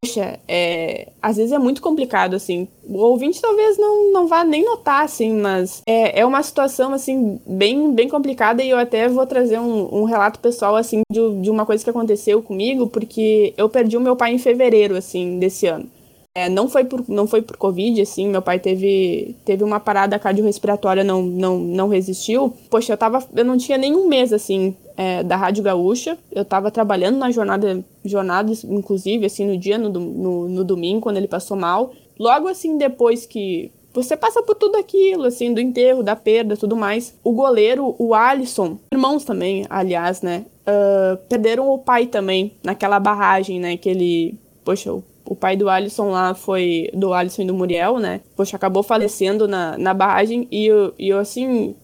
[0.00, 2.68] Poxa, é, às vezes é muito complicado, assim.
[2.84, 7.40] O ouvinte talvez não, não vá nem notar, assim, mas é, é uma situação, assim,
[7.44, 11.50] bem, bem complicada e eu até vou trazer um, um relato pessoal, assim, de, de
[11.50, 15.66] uma coisa que aconteceu comigo, porque eu perdi o meu pai em fevereiro, assim, desse
[15.66, 15.90] ano.
[16.38, 20.16] É, não, foi por, não foi por Covid, assim, meu pai teve, teve uma parada
[20.20, 22.54] cardiorrespiratória, não, não, não resistiu.
[22.70, 26.16] Poxa, eu, tava, eu não tinha nenhum mês, assim, é, da Rádio Gaúcha.
[26.30, 31.16] Eu estava trabalhando na jornada, jornada, inclusive, assim, no dia, no, no, no domingo, quando
[31.16, 31.92] ele passou mal.
[32.16, 36.76] Logo, assim, depois que você passa por tudo aquilo, assim, do enterro, da perda, tudo
[36.76, 37.18] mais.
[37.24, 43.58] O goleiro, o Alisson, irmãos também, aliás, né, uh, perderam o pai também naquela barragem,
[43.58, 44.92] né, que ele, poxa,
[45.28, 49.46] o pai do Alisson lá foi, do Alisson e do Muriel, né, poxa, acabou falecendo
[49.46, 51.76] na, na barragem e eu, e eu, assim,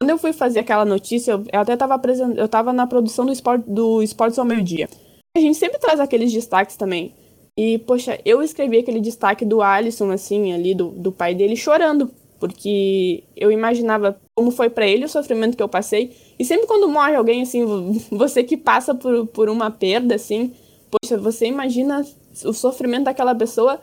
[0.00, 2.00] quando eu fui fazer aquela notícia, eu, eu até estava
[2.36, 4.88] eu tava na produção do, esporte, do Esportes ao Meio-Dia.
[5.36, 7.14] A gente sempre traz aqueles destaques também.
[7.56, 12.10] E, poxa, eu escrevi aquele destaque do Alisson, assim, ali, do, do pai dele, chorando.
[12.38, 16.16] Porque eu imaginava como foi para ele o sofrimento que eu passei.
[16.38, 17.64] E sempre quando morre alguém, assim,
[18.10, 20.52] você que passa por, por uma perda, assim,
[20.90, 22.04] poxa, você imagina
[22.44, 23.80] o sofrimento daquela pessoa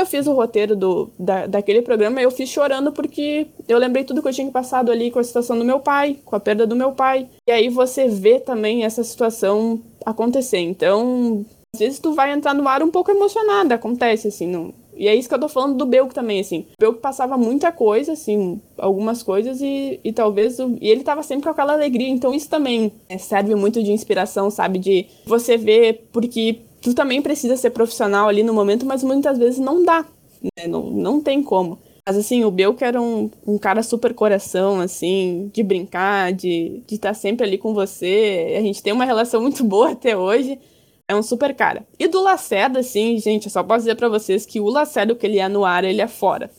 [0.00, 4.22] eu fiz o roteiro do, da, daquele programa, eu fiz chorando porque eu lembrei tudo
[4.22, 6.74] que eu tinha passado ali com a situação do meu pai, com a perda do
[6.74, 7.28] meu pai.
[7.46, 10.58] E aí você vê também essa situação acontecer.
[10.58, 14.72] Então, às vezes tu vai entrar no ar um pouco emocionada, acontece assim, não.
[14.96, 16.66] E é isso que eu tô falando do Belk também, assim.
[16.78, 20.58] O Belk passava muita coisa, assim, algumas coisas, e, e talvez.
[20.58, 22.08] O, e ele tava sempre com aquela alegria.
[22.08, 24.78] Então isso também serve muito de inspiração, sabe?
[24.78, 29.58] De você ver, porque tu também precisa ser profissional ali no momento, mas muitas vezes
[29.58, 30.04] não dá,
[30.42, 30.66] né?
[30.66, 31.78] não, não tem como.
[32.06, 37.10] Mas assim, o Belco era um, um cara super coração, assim, de brincar, de estar
[37.10, 38.56] tá sempre ali com você.
[38.58, 40.58] A gente tem uma relação muito boa até hoje.
[41.06, 41.86] É um super cara.
[41.98, 45.16] E do Lacerda, assim, gente, eu só posso dizer para vocês que o Lacerda, o
[45.16, 46.50] que ele é no ar, ele é fora.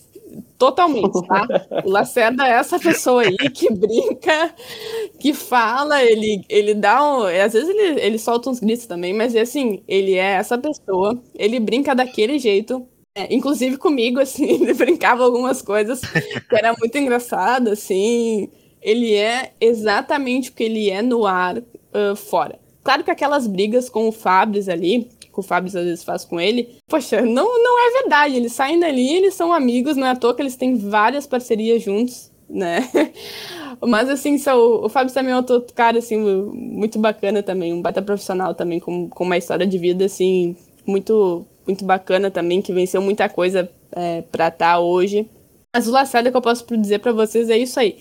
[0.58, 1.48] Totalmente, tá?
[1.84, 4.54] O Lacerda é essa pessoa aí que brinca,
[5.20, 7.24] que fala, ele, ele dá um.
[7.24, 11.60] Às vezes ele, ele solta uns gritos também, mas assim, ele é essa pessoa, ele
[11.60, 12.86] brinca daquele jeito.
[13.14, 18.50] É, inclusive comigo, assim, ele brincava algumas coisas que era muito engraçado, assim.
[18.82, 22.60] Ele é exatamente o que ele é no ar uh, fora.
[22.84, 26.40] Claro que aquelas brigas com o Fabris ali, que o Fábio às vezes faz com
[26.40, 28.36] ele, poxa, não, não é verdade.
[28.36, 31.82] Eles saem dali, eles são amigos, não é à toa que eles têm várias parcerias
[31.82, 32.90] juntos, né?
[33.82, 38.02] Mas assim, só, o Fábio também é outro cara, assim, muito bacana também, um baita
[38.02, 43.02] profissional também, com, com uma história de vida, assim, muito, muito bacana também, que venceu
[43.02, 45.28] muita coisa é, pra estar tá hoje.
[45.74, 47.98] Mas o Lacerda que eu posso dizer para vocês é isso aí.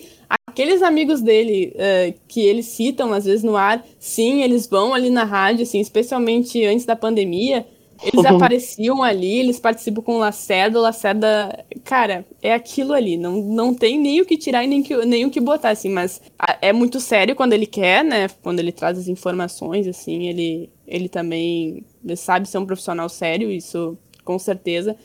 [0.51, 5.09] Aqueles amigos dele uh, que eles citam às vezes no ar, sim, eles vão ali
[5.09, 7.65] na rádio, assim, especialmente antes da pandemia,
[8.03, 8.35] eles uhum.
[8.35, 13.73] apareciam ali, eles participam com o Lacerda, o Lacerda, cara, é aquilo ali, não, não
[13.73, 16.19] tem nem o que tirar e nem, que, nem o que botar, assim, mas
[16.61, 21.07] é muito sério quando ele quer, né, quando ele traz as informações, assim, ele, ele
[21.07, 24.97] também ele sabe ser um profissional sério, isso com certeza,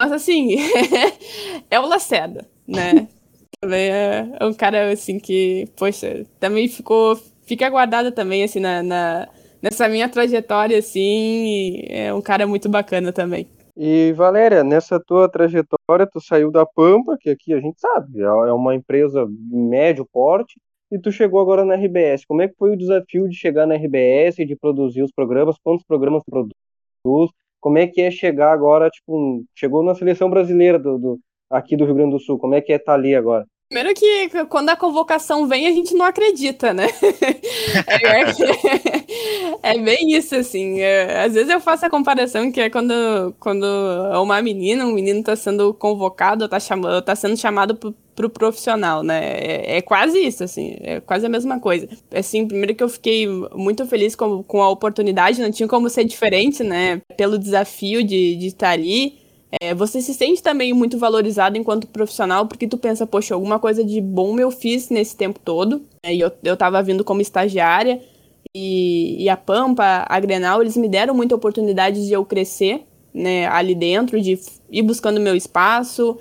[0.00, 0.56] mas assim,
[1.68, 3.08] é o Lacerda, né,
[3.74, 7.16] é, é um cara, assim, que, poxa, também ficou.
[7.46, 9.28] Fica guardado também, assim, na, na,
[9.62, 11.82] nessa minha trajetória, assim.
[11.88, 13.48] É um cara muito bacana também.
[13.76, 18.24] E, Valéria, nessa tua trajetória, tu saiu da Pampa, que aqui a gente sabe, é,
[18.24, 20.58] é uma empresa médio porte,
[20.90, 22.24] e tu chegou agora na RBS.
[22.26, 25.56] Como é que foi o desafio de chegar na RBS, de produzir os programas?
[25.62, 27.30] Quantos programas produz?
[27.60, 31.84] Como é que é chegar agora, tipo, chegou na seleção brasileira do, do aqui do
[31.84, 32.38] Rio Grande do Sul?
[32.38, 33.46] Como é que é estar tá ali agora?
[33.68, 36.86] Primeiro que quando a convocação vem, a gente não acredita, né?
[37.88, 40.80] é, é, é, bem isso, assim.
[40.80, 43.64] É, às vezes eu faço a comparação que é quando, quando
[44.22, 49.02] uma menina, um menino está sendo convocado, está chamado, tá sendo chamado pro, pro profissional,
[49.02, 49.20] né?
[49.32, 50.76] É, é, quase isso, assim.
[50.80, 51.88] É quase a mesma coisa.
[52.14, 56.04] Assim, primeiro que eu fiquei muito feliz com, com a oportunidade, não tinha como ser
[56.04, 57.02] diferente, né?
[57.16, 59.25] Pelo desafio de, de estar ali.
[59.60, 63.84] É, você se sente também muito valorizado enquanto profissional, porque tu pensa, poxa, alguma coisa
[63.84, 65.82] de bom eu fiz nesse tempo todo.
[66.02, 68.00] É, e eu, eu tava vindo como estagiária,
[68.54, 73.46] e, e a Pampa, a Grenal, eles me deram muita oportunidade de eu crescer, né,
[73.48, 74.38] ali dentro, de
[74.70, 76.18] ir buscando meu espaço,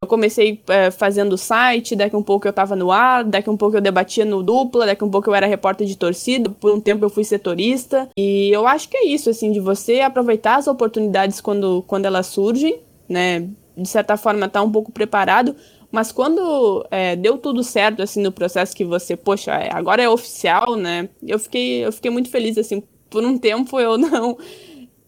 [0.00, 3.76] eu comecei é, fazendo site, daqui um pouco eu estava no ar, daqui um pouco
[3.76, 7.04] eu debatia no dupla, daqui um pouco eu era repórter de torcida, por um tempo
[7.04, 8.08] eu fui setorista.
[8.16, 12.26] E eu acho que é isso, assim, de você aproveitar as oportunidades quando, quando elas
[12.26, 13.48] surgem, né?
[13.76, 15.56] De certa forma, estar tá um pouco preparado.
[15.90, 20.08] Mas quando é, deu tudo certo, assim, no processo que você, poxa, é, agora é
[20.08, 21.08] oficial, né?
[21.26, 22.82] Eu fiquei, eu fiquei muito feliz, assim.
[23.10, 24.36] Por um tempo eu não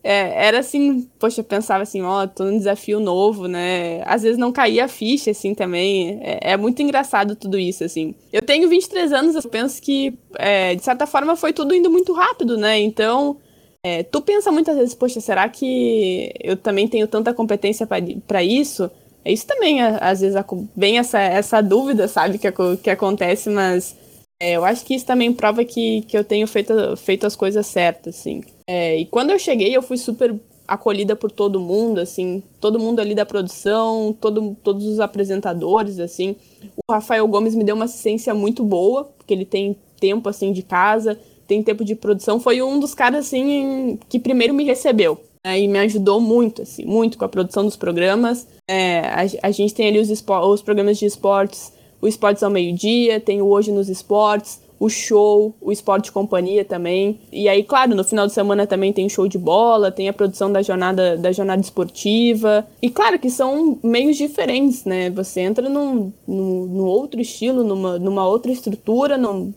[0.02, 4.02] é, era assim, poxa, eu pensava assim, ó, oh, tô num desafio novo, né?
[4.06, 6.18] Às vezes não caía a ficha, assim, também.
[6.22, 8.14] É, é, muito engraçado tudo isso, assim.
[8.32, 12.12] Eu tenho 23 anos, eu penso que, é, de certa forma, foi tudo indo muito
[12.14, 12.78] rápido, né?
[12.80, 13.36] Então,
[13.84, 18.90] é, tu pensa muitas vezes, poxa, será que eu também tenho tanta competência para isso?
[19.22, 20.36] É isso também, às vezes,
[20.74, 22.48] vem essa, essa dúvida, sabe, que,
[22.82, 23.94] que acontece, mas
[24.40, 27.66] é, eu acho que isso também prova que, que eu tenho feito, feito as coisas
[27.66, 28.42] certas, assim.
[28.72, 30.32] É, e quando eu cheguei, eu fui super
[30.68, 36.36] acolhida por todo mundo, assim, todo mundo ali da produção, todo, todos os apresentadores, assim.
[36.76, 40.62] O Rafael Gomes me deu uma assistência muito boa, porque ele tem tempo, assim, de
[40.62, 42.38] casa, tem tempo de produção.
[42.38, 45.20] Foi um dos caras, assim, que primeiro me recebeu.
[45.44, 48.46] Né, e me ajudou muito, assim, muito com a produção dos programas.
[48.68, 53.18] É, a, a, gente tem ali os, os programas de esportes, o Esportes ao Meio-Dia,
[53.18, 57.20] tem o Hoje nos Esportes, o show, o esporte companhia também.
[57.30, 60.50] E aí, claro, no final de semana também tem show de bola, tem a produção
[60.50, 62.66] da jornada, da jornada esportiva.
[62.80, 65.10] E claro que são meios diferentes, né?
[65.10, 69.52] Você entra num, num, num outro estilo, numa, numa outra estrutura, num,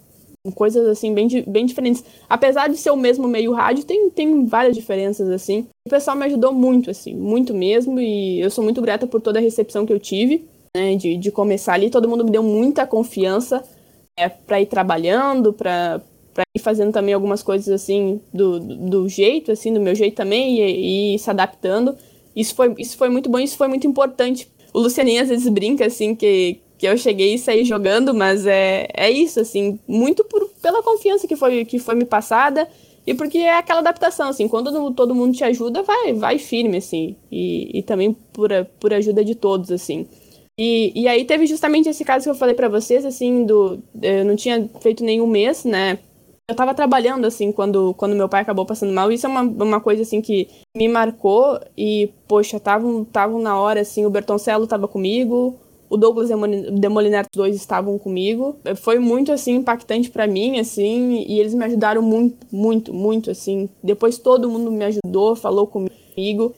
[0.56, 2.04] coisas assim bem, bem diferentes.
[2.28, 5.66] Apesar de ser o mesmo meio rádio, tem, tem várias diferenças assim.
[5.88, 9.40] O pessoal me ajudou muito, assim, muito mesmo, e eu sou muito grata por toda
[9.40, 10.44] a recepção que eu tive,
[10.76, 11.90] né, de, de começar ali.
[11.90, 13.64] Todo mundo me deu muita confiança
[14.18, 16.02] é, para ir trabalhando, para
[16.56, 21.16] ir fazendo também algumas coisas assim do, do, jeito, assim, do meu jeito também, e,
[21.16, 21.96] e se adaptando.
[22.36, 24.50] Isso foi, isso foi muito bom, isso foi muito importante.
[24.74, 28.88] O Lucianinho às vezes brinca assim que, que eu cheguei e saí jogando, mas é,
[28.94, 32.68] é isso, assim, muito por, pela confiança que foi, que foi me passada
[33.06, 37.16] e porque é aquela adaptação, assim, quando todo mundo te ajuda, vai, vai firme, assim,
[37.32, 38.50] e, e também por,
[38.80, 40.08] por ajuda de todos, assim.
[40.58, 43.80] E, e aí teve justamente esse caso que eu falei para vocês, assim, do.
[44.02, 46.00] Eu não tinha feito nenhum mês, né?
[46.48, 49.12] Eu tava trabalhando, assim, quando, quando meu pai acabou passando mal.
[49.12, 51.60] Isso é uma, uma coisa, assim, que me marcou.
[51.78, 55.58] E, poxa, estavam tavam na hora, assim, o Bertoncello tava comigo,
[55.90, 56.30] o Douglas
[56.74, 58.58] Demoliner, os dois estavam comigo.
[58.76, 63.70] Foi muito, assim, impactante para mim, assim, e eles me ajudaram muito, muito, muito, assim.
[63.82, 66.03] Depois todo mundo me ajudou, falou comigo.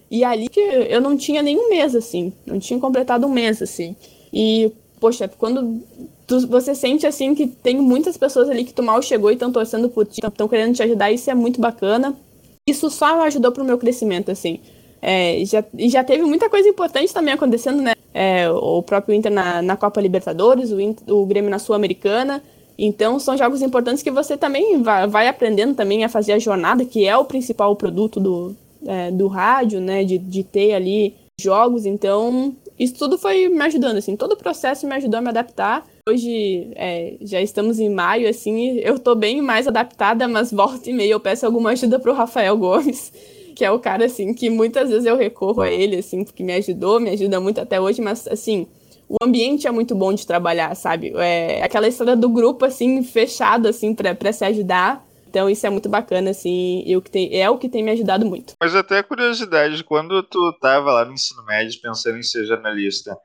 [0.10, 3.96] E ali que eu não tinha nenhum mês, assim, não tinha completado um mês, assim.
[4.34, 5.82] E, poxa, quando
[6.28, 9.52] tu, você sente, assim, que tem muitas pessoas ali que tu mal chegou e estão
[9.52, 12.16] torcendo por ti, estão querendo te ajudar, isso é muito bacana.
[12.68, 14.60] Isso só ajudou pro meu crescimento, assim.
[15.02, 17.94] É, já, já teve muita coisa importante também acontecendo, né?
[18.14, 22.42] É, o próprio Inter na, na Copa Libertadores, o, Inter, o Grêmio na Sul-Americana.
[22.78, 26.84] Então, são jogos importantes que você também vai, vai, aprendendo também a fazer a jornada,
[26.84, 28.56] que é o principal produto do,
[28.86, 30.04] é, do rádio, né?
[30.04, 31.86] De, de ter ali jogos.
[31.86, 34.16] Então, isso tudo foi me ajudando, assim.
[34.16, 35.86] Todo o processo me ajudou a me adaptar.
[36.08, 40.94] Hoje, é, já estamos em maio, assim, eu tô bem mais adaptada, mas volta e
[40.94, 43.12] meia eu peço alguma ajuda pro Rafael Gomes
[43.56, 46.54] que é o cara, assim, que muitas vezes eu recorro a ele, assim, porque me
[46.54, 48.68] ajudou, me ajuda muito até hoje, mas, assim,
[49.08, 51.14] o ambiente é muito bom de trabalhar, sabe?
[51.16, 55.06] É aquela história do grupo, assim, fechado, assim, pra, pra se ajudar.
[55.36, 57.92] Então isso é muito bacana, assim, e o que tem, é o que tem me
[57.92, 58.54] ajudado muito.
[58.58, 63.18] Mas até curiosidade, quando tu tava lá no ensino médio pensando em ser jornalista,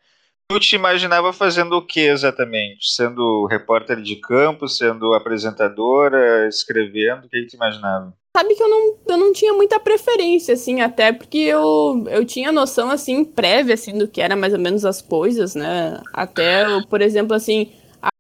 [0.49, 2.93] tu te imaginava fazendo o que exatamente?
[2.93, 8.13] Sendo repórter de campo, sendo apresentadora, escrevendo, o que, que tu imaginava?
[8.37, 12.51] Sabe que eu não, eu não tinha muita preferência, assim, até porque eu, eu tinha
[12.51, 16.01] noção, assim, prévia, assim, do que era mais ou menos as coisas, né?
[16.13, 17.71] Até, por exemplo, assim,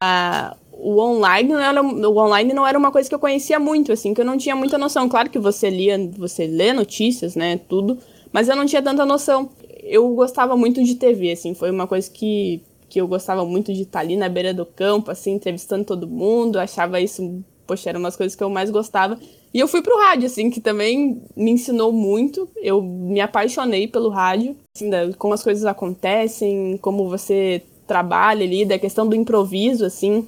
[0.00, 3.92] a, o online não era, o online não era uma coisa que eu conhecia muito,
[3.92, 5.08] assim, que eu não tinha muita noção.
[5.08, 7.98] Claro que você lia, você lê notícias, né, tudo,
[8.32, 9.50] mas eu não tinha tanta noção.
[9.82, 13.82] Eu gostava muito de TV, assim, foi uma coisa que, que eu gostava muito de
[13.82, 18.16] estar ali na beira do campo, assim, entrevistando todo mundo, achava isso, poxa, eram umas
[18.16, 19.18] coisas que eu mais gostava.
[19.52, 22.48] E eu fui pro rádio, assim, que também me ensinou muito.
[22.56, 28.64] Eu me apaixonei pelo rádio, assim, da, como as coisas acontecem, como você trabalha ali,
[28.64, 30.24] da questão do improviso, assim,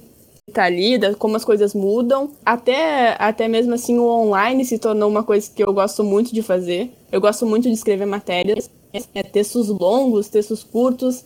[0.51, 2.31] tá ali, da, como as coisas mudam.
[2.45, 6.41] Até, até mesmo, assim, o online se tornou uma coisa que eu gosto muito de
[6.41, 6.91] fazer.
[7.11, 8.69] Eu gosto muito de escrever matérias,
[9.13, 11.23] é, textos longos, textos curtos.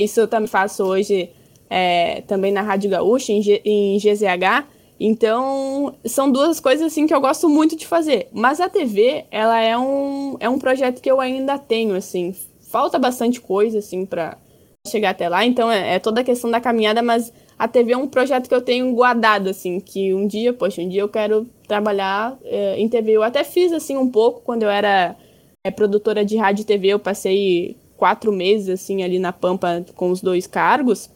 [0.00, 1.30] Isso eu também faço hoje
[1.68, 4.66] é, também na Rádio Gaúcha, em, G, em GZH.
[4.98, 8.28] Então, são duas coisas assim que eu gosto muito de fazer.
[8.32, 12.34] Mas a TV, ela é um, é um projeto que eu ainda tenho, assim.
[12.70, 14.38] Falta bastante coisa, assim, para
[14.86, 15.44] chegar até lá.
[15.44, 18.54] Então, é, é, toda a questão da caminhada, mas a TV é um projeto que
[18.54, 22.88] eu tenho guardado, assim, que um dia, poxa, um dia eu quero trabalhar é, em
[22.88, 23.12] TV.
[23.12, 25.16] Eu até fiz, assim, um pouco quando eu era
[25.64, 26.88] é, produtora de rádio e TV.
[26.88, 31.08] Eu passei quatro meses, assim, ali na Pampa com os dois cargos.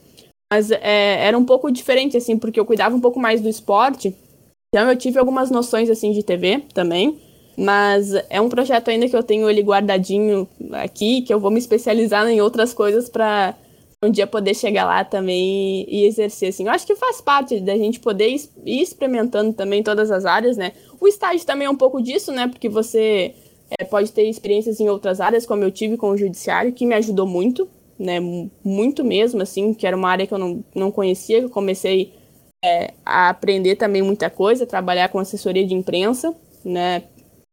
[0.53, 4.14] Mas é, era um pouco diferente, assim, porque eu cuidava um pouco mais do esporte.
[4.72, 7.18] Então eu tive algumas noções, assim, de TV também.
[7.57, 11.59] Mas é um projeto ainda que eu tenho ele guardadinho aqui, que eu vou me
[11.59, 13.57] especializar em outras coisas para
[14.03, 16.65] um dia poder chegar lá também e exercer, assim.
[16.65, 20.73] Eu acho que faz parte da gente poder ir experimentando também todas as áreas, né?
[21.01, 22.47] O estágio também é um pouco disso, né?
[22.47, 23.35] Porque você
[23.79, 26.95] é, pode ter experiências em outras áreas, como eu tive com o judiciário, que me
[26.95, 27.69] ajudou muito
[27.99, 28.21] né?
[28.65, 32.15] Muito mesmo, assim, que era uma área que eu não, não conhecia, que eu comecei
[32.65, 36.35] é, a aprender também muita coisa, trabalhar com assessoria de imprensa,
[36.65, 37.05] né?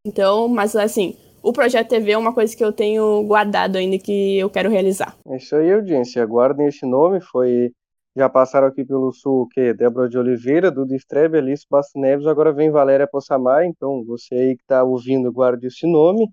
[0.06, 1.16] Então, mas assim,
[1.46, 5.16] o projeto TV é uma coisa que eu tenho guardado ainda que eu quero realizar.
[5.28, 6.26] É isso aí, audiência.
[6.26, 7.72] Guardem esse nome, foi.
[8.16, 9.74] Já passaram aqui pelo sul o quê?
[9.74, 14.56] Débora de Oliveira, Dudu Strebe, Alice Bastos Neves, agora vem Valéria Possamay, então você aí
[14.56, 16.30] que está ouvindo, guarde esse nome.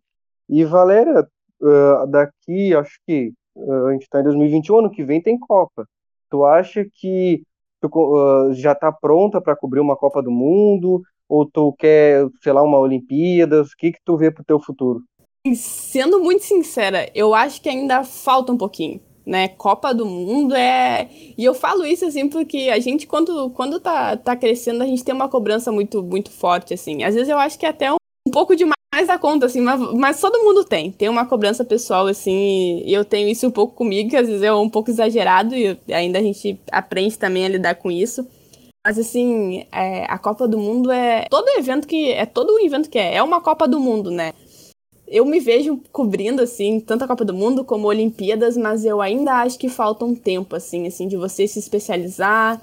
[0.49, 1.27] E Valéria,
[2.09, 3.33] daqui, acho que
[3.89, 5.87] a gente está em 2021, ano que vem tem Copa.
[6.31, 7.43] Tu acha que
[7.81, 11.03] tu uh, já está pronta para cobrir uma Copa do Mundo?
[11.33, 13.69] Ou tu quer, sei lá, uma Olimpíadas?
[13.73, 15.01] O que, que tu vê para o teu futuro?
[15.57, 19.01] Sendo muito sincera, eu acho que ainda falta um pouquinho.
[19.25, 21.09] Né, Copa do Mundo é.
[21.39, 25.05] E eu falo isso assim porque a gente, quando, quando tá, tá crescendo, a gente
[25.05, 27.03] tem uma cobrança muito, muito forte, assim.
[27.03, 27.97] Às vezes eu acho que é até um,
[28.29, 30.91] um pouco demais mais da conta, assim, mas, mas, todo mundo tem.
[30.93, 34.43] Tem uma cobrança pessoal, assim, e eu tenho isso um pouco comigo, que às vezes
[34.43, 38.29] é um pouco exagerado, e ainda a gente aprende também a lidar com isso.
[38.85, 42.11] Mas, assim, é, a Copa do Mundo é todo evento que.
[42.13, 43.17] É todo evento que é.
[43.17, 44.33] É uma Copa do Mundo, né?
[45.07, 49.43] Eu me vejo cobrindo, assim, tanto a Copa do Mundo como Olimpíadas, mas eu ainda
[49.43, 52.63] acho que falta um tempo, assim, assim, de você se especializar,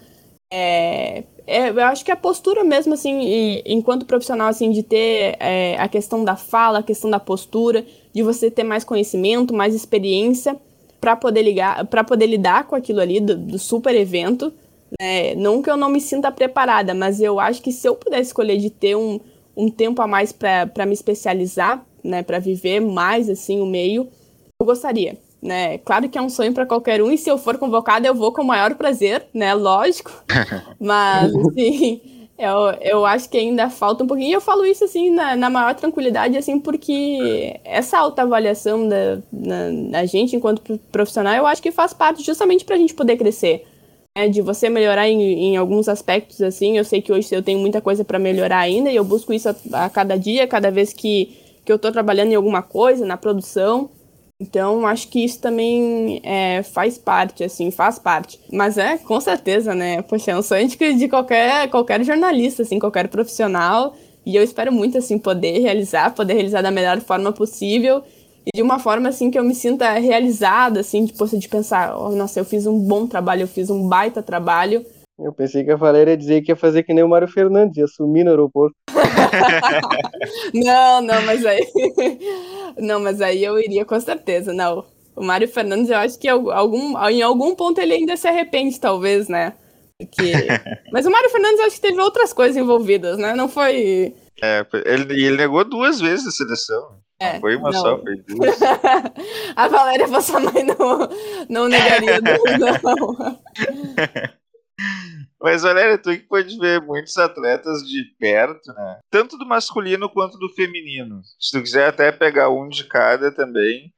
[0.52, 5.36] é, é, eu acho que a postura mesmo, assim, e, enquanto profissional, assim, de ter
[5.40, 9.76] é, a questão da fala, a questão da postura, de você ter mais conhecimento, mais
[9.76, 10.58] experiência,
[11.00, 14.52] para poder ligar, para poder lidar com aquilo ali do, do super evento.
[15.00, 15.36] Né?
[15.36, 18.58] Não que eu não me sinta preparada, mas eu acho que se eu pudesse escolher
[18.58, 19.20] de ter um,
[19.56, 24.08] um tempo a mais para me especializar, né, para viver mais assim o meio,
[24.60, 25.18] eu gostaria.
[25.42, 25.78] Né?
[25.80, 28.34] Claro que é um sonho para qualquer um, e se eu for convocada, eu vou
[28.34, 29.54] com o maior prazer, né?
[29.54, 30.12] Lógico.
[30.78, 32.02] Mas, assim,
[32.38, 34.30] eu, eu acho que ainda falta um pouquinho.
[34.30, 39.92] E eu falo isso, assim, na, na maior tranquilidade, assim, porque essa autoavaliação da, na,
[39.92, 43.66] da gente enquanto profissional, eu acho que faz parte justamente para a gente poder crescer.
[44.18, 44.28] Né?
[44.28, 46.78] De você melhorar em, em alguns aspectos, assim.
[46.78, 49.50] Eu sei que hoje eu tenho muita coisa para melhorar ainda, e eu busco isso
[49.50, 53.18] a, a cada dia, cada vez que, que eu estou trabalhando em alguma coisa, na
[53.18, 53.90] produção.
[54.42, 58.40] Então, acho que isso também é, faz parte, assim, faz parte.
[58.52, 60.02] Mas é, com certeza, né?
[60.02, 63.94] Poxa, é um sonho de, de qualquer, qualquer jornalista, assim, qualquer profissional.
[64.26, 68.02] E eu espero muito, assim, poder realizar, poder realizar da melhor forma possível.
[68.54, 71.96] E de uma forma, assim, que eu me sinta realizada, assim, de, poxa, de pensar,
[71.96, 74.84] oh, nossa, eu fiz um bom trabalho, eu fiz um baita trabalho.
[75.20, 77.78] Eu pensei que a Valéria ia dizer que ia fazer que nem o Mário Fernandes,
[77.78, 78.76] ia sumir no aeroporto.
[80.54, 81.68] não, não, mas aí.
[82.78, 84.86] Não, mas aí eu iria com certeza, não.
[85.14, 89.28] O Mário Fernandes, eu acho que algum, em algum ponto ele ainda se arrepende, talvez,
[89.28, 89.54] né?
[89.98, 90.32] Porque...
[90.94, 93.36] Mas o Mário Fernandes, eu acho que teve outras coisas envolvidas, né?
[93.36, 94.16] Não foi.
[94.42, 97.00] É, ele, ele negou duas vezes a seleção.
[97.20, 97.82] É, não foi uma não.
[97.82, 98.60] só, foi duas.
[99.56, 101.10] a Valéria sua mãe não,
[101.50, 103.40] não negaria duas, não.
[105.42, 109.00] Mas, Valéria, tu que pode ver muitos atletas de perto, né?
[109.10, 111.22] Tanto do masculino quanto do feminino.
[111.40, 113.94] Se tu quiser até pegar um de cada também.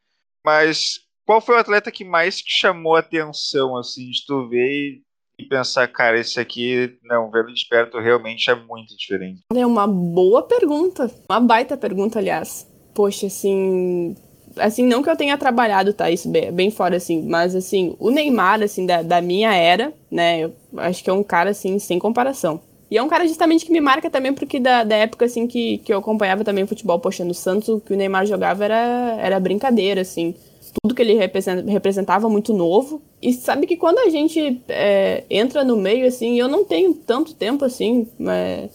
[0.45, 5.01] Mas qual foi o atleta que mais te chamou a atenção, assim, de tu ver
[5.37, 9.41] e pensar, cara, esse aqui, não, vendo de perto realmente é muito diferente?
[9.55, 11.11] É uma boa pergunta.
[11.29, 12.70] Uma baita pergunta, aliás.
[12.93, 14.15] Poxa, assim,
[14.57, 16.09] assim, não que eu tenha trabalhado, tá?
[16.09, 20.41] Isso bem, bem fora, assim, mas assim, o Neymar, assim, da, da minha era, né?
[20.41, 22.59] Eu acho que é um cara, assim, sem comparação.
[22.89, 25.77] E é um cara justamente que me marca também, porque da, da época, assim, que,
[25.77, 29.39] que eu acompanhava também futebol, poxa, no Santos, o que o Neymar jogava era, era
[29.39, 30.35] brincadeira, assim.
[30.81, 33.01] Tudo que ele representava muito novo.
[33.21, 37.33] E sabe que quando a gente é, entra no meio, assim, eu não tenho tanto
[37.33, 38.67] tempo, assim, é,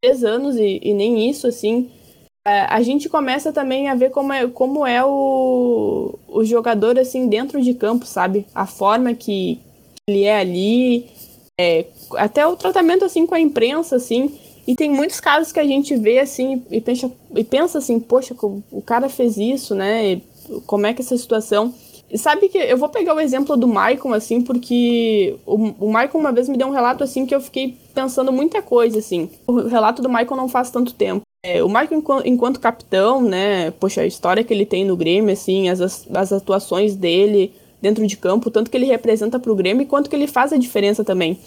[0.00, 1.88] três anos e, e nem isso, assim,
[2.44, 7.60] a gente começa também a ver como é, como é o, o jogador assim dentro
[7.60, 8.46] de campo, sabe?
[8.54, 9.60] A forma que
[10.08, 11.06] ele é ali,
[11.60, 11.86] é,
[12.16, 14.38] até o tratamento assim com a imprensa, assim.
[14.66, 18.34] E tem muitos casos que a gente vê assim e pensa, e pensa assim, poxa,
[18.70, 20.20] o cara fez isso, né?
[20.66, 21.74] Como é que é essa situação?
[22.10, 26.18] E sabe que eu vou pegar o exemplo do Maicon, assim, porque o, o Maicon
[26.18, 29.30] uma vez me deu um relato assim que eu fiquei pensando muita coisa, assim.
[29.46, 31.22] O relato do Maicon não faz tanto tempo.
[31.42, 33.70] É, o Michael, enquanto, enquanto, capitão, né?
[33.72, 38.16] Poxa, a história que ele tem no Grêmio, assim, as, as atuações dele dentro de
[38.16, 41.38] campo, tanto que ele representa para o Grêmio quanto que ele faz a diferença também.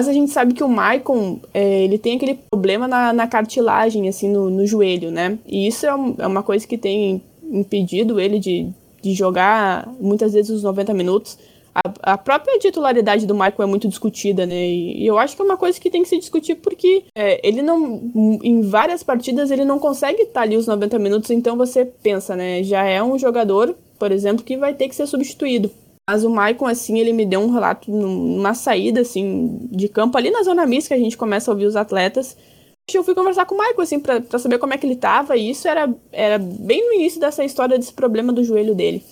[0.00, 4.08] Mas a gente sabe que o Maicon, é, ele tem aquele problema na, na cartilagem,
[4.08, 5.38] assim, no, no, joelho, né?
[5.44, 8.70] E isso é, um, é, uma coisa que tem impedido ele de,
[9.02, 11.36] de jogar muitas vezes os 90 minutos
[11.84, 14.68] a, a, própria titularidade do Michael é muito discutida, né?
[14.68, 17.46] E, e, eu acho que é uma coisa que tem que se discutir porque é,
[17.46, 18.10] ele não.
[18.42, 22.62] Em várias partidas ele não consegue estar ali os 90 minutos, então você pensa, né?
[22.62, 25.70] Já é um jogador, por exemplo, que vai ter que ser substituído.
[26.08, 30.30] Mas o Maicon, assim, ele me deu um relato numa saída, assim, de campo ali
[30.30, 32.34] na zona mista, que a gente começa a ouvir os atletas.
[32.94, 35.36] Eu fui conversar com o Maicon, assim, pra, pra saber como é que ele tava,
[35.36, 39.04] e isso era, era bem no início dessa história desse problema do joelho dele.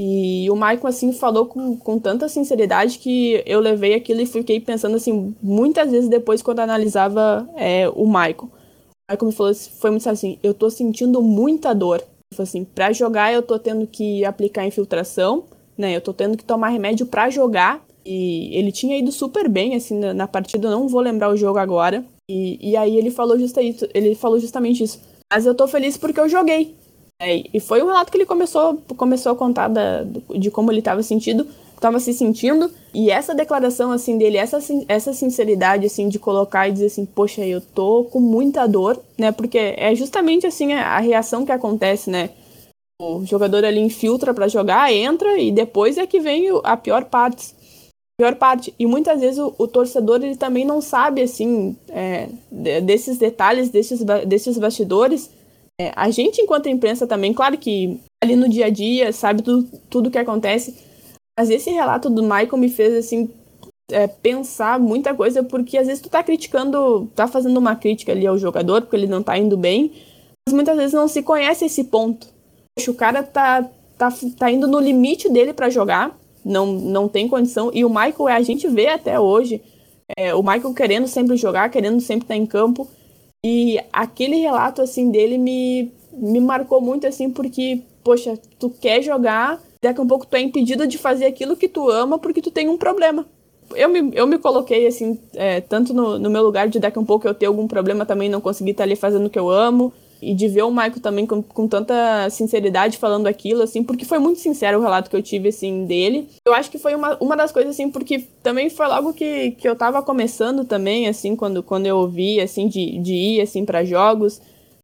[0.00, 4.58] E o Michael, assim, falou com, com tanta sinceridade que eu levei aquilo e fiquei
[4.60, 8.48] pensando, assim, muitas vezes depois quando analisava é, o Michael.
[8.48, 12.02] O Michael me falou, foi muito assim, eu tô sentindo muita dor.
[12.34, 15.44] Falou assim, pra jogar eu tô tendo que aplicar infiltração,
[15.76, 17.84] né, eu tô tendo que tomar remédio pra jogar.
[18.04, 21.58] E ele tinha ido super bem, assim, na, na partida, não vou lembrar o jogo
[21.58, 22.04] agora.
[22.28, 25.00] E, e aí ele falou, justa isso, ele falou justamente isso.
[25.32, 26.74] Mas eu tô feliz porque eu joguei.
[27.22, 30.02] É, e foi um relato que ele começou, começou a contar da,
[30.34, 32.68] de como ele estava sentindo, estava se sentindo.
[32.92, 34.58] E essa declaração assim dele, essa,
[34.88, 39.30] essa sinceridade assim de colocar e dizer assim, poxa, eu tô com muita dor, né?
[39.30, 42.30] Porque é justamente assim a, a reação que acontece, né?
[43.00, 47.54] O jogador ali infiltra para jogar, entra e depois é que vem a pior parte.
[48.18, 48.74] Pior parte.
[48.76, 54.00] E muitas vezes o, o torcedor ele também não sabe assim é, desses detalhes, desses,
[54.26, 55.30] desses bastidores
[55.82, 59.68] é, a gente, enquanto imprensa, também, claro que ali no dia a dia, sabe tudo,
[59.90, 60.76] tudo que acontece.
[61.36, 63.28] Mas esse relato do Michael me fez, assim,
[63.90, 68.26] é, pensar muita coisa, porque às vezes tu tá criticando, tá fazendo uma crítica ali
[68.26, 69.92] ao jogador, porque ele não tá indo bem,
[70.46, 72.28] mas muitas vezes não se conhece esse ponto.
[72.76, 73.68] Poxa, o cara tá,
[73.98, 74.08] tá,
[74.38, 77.70] tá indo no limite dele para jogar, não, não tem condição.
[77.74, 79.60] E o Michael, a gente vê até hoje,
[80.16, 82.88] é, o Michael querendo sempre jogar, querendo sempre estar em campo.
[83.44, 89.60] E aquele relato, assim, dele me, me marcou muito, assim, porque, poxa, tu quer jogar,
[89.82, 92.52] daqui a um pouco tu é impedido de fazer aquilo que tu ama porque tu
[92.52, 93.26] tem um problema.
[93.74, 97.00] Eu me, eu me coloquei, assim, é, tanto no, no meu lugar de daqui a
[97.02, 99.50] um pouco eu ter algum problema também, não conseguir estar ali fazendo o que eu
[99.50, 104.04] amo, e de ver o Michael também com, com tanta sinceridade falando aquilo, assim, porque
[104.04, 106.28] foi muito sincero o relato que eu tive, assim, dele.
[106.44, 109.68] Eu acho que foi uma, uma das coisas, assim, porque também foi logo que, que
[109.68, 113.84] eu tava começando também, assim, quando, quando eu ouvi, assim, de, de ir, assim, para
[113.84, 114.40] jogos,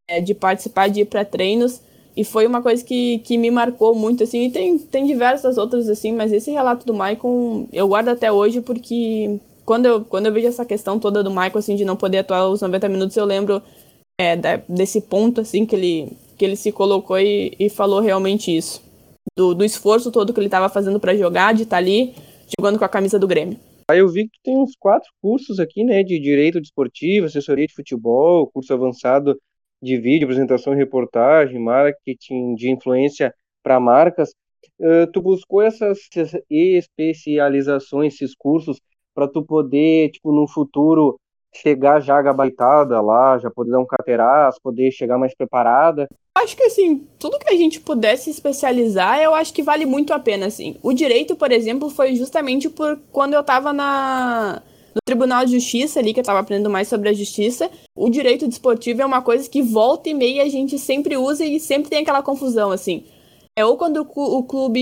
[0.09, 1.81] é, de participar, de ir para treinos.
[2.17, 5.89] E foi uma coisa que, que me marcou muito, assim, e tem, tem diversas outras,
[5.89, 10.33] assim, mas esse relato do Michael eu guardo até hoje porque quando eu, quando eu
[10.33, 13.25] vejo essa questão toda do Michael, assim, de não poder atuar os 90 minutos, eu
[13.25, 13.63] lembro
[14.19, 14.37] é,
[14.69, 18.83] desse ponto assim que ele, que ele se colocou e, e falou realmente isso.
[19.37, 22.15] Do, do esforço todo que ele estava fazendo para jogar, de estar tá ali
[22.59, 23.59] jogando com a camisa do Grêmio.
[23.91, 27.75] Aí eu vi que tem uns quatro cursos aqui, né, de direito desportivo, assessoria de
[27.75, 29.39] futebol, curso avançado
[29.83, 34.31] de vídeo, apresentação e reportagem, marketing de influência para marcas.
[34.79, 35.99] Uh, tu buscou essas
[36.51, 38.79] especializações, esses cursos,
[39.15, 41.19] para tu poder, tipo, no futuro
[41.55, 46.09] chegar já gabaritada lá, já poder dar um carteiraço, poder chegar mais preparada?
[46.37, 50.19] Acho que assim, tudo que a gente pudesse especializar, eu acho que vale muito a
[50.19, 50.77] pena, assim.
[50.83, 54.63] O direito, por exemplo, foi justamente por quando eu tava na
[54.95, 57.71] no Tribunal de Justiça ali, que eu tava aprendendo mais sobre a justiça.
[57.95, 61.61] O direito desportivo é uma coisa que volta e meia a gente sempre usa e
[61.61, 63.05] sempre tem aquela confusão, assim.
[63.57, 64.81] É ou quando o clube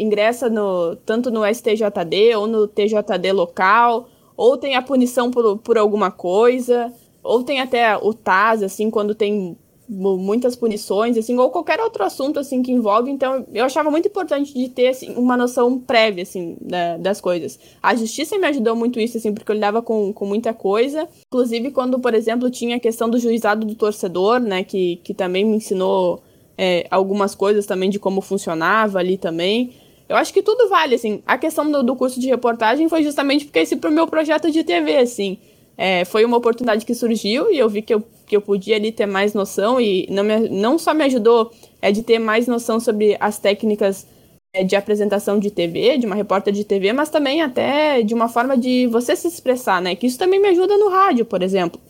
[0.00, 4.08] ingressa no tanto no STJD ou no TJD local,
[4.40, 6.90] ou tem a punição por, por alguma coisa,
[7.22, 9.54] ou tem até o TAS, assim, quando tem
[9.86, 13.10] muitas punições, assim, ou qualquer outro assunto, assim, que envolve.
[13.10, 17.60] Então, eu achava muito importante de ter, assim, uma noção prévia, assim, da, das coisas.
[17.82, 21.06] A justiça me ajudou muito isso, assim, porque eu lidava com, com muita coisa.
[21.26, 25.44] Inclusive, quando, por exemplo, tinha a questão do juizado do torcedor, né, que, que também
[25.44, 26.22] me ensinou
[26.56, 29.74] é, algumas coisas também de como funcionava ali também.
[30.10, 31.22] Eu acho que tudo vale, assim.
[31.24, 34.64] A questão do, do curso de reportagem foi justamente porque esse pro meu projeto de
[34.64, 35.38] TV, assim.
[35.78, 38.90] É, foi uma oportunidade que surgiu e eu vi que eu, que eu podia ali
[38.90, 42.80] ter mais noção e não, me, não só me ajudou é de ter mais noção
[42.80, 44.04] sobre as técnicas
[44.52, 48.28] é, de apresentação de TV, de uma repórter de TV, mas também até de uma
[48.28, 49.94] forma de você se expressar, né?
[49.94, 51.80] Que isso também me ajuda no rádio, por exemplo.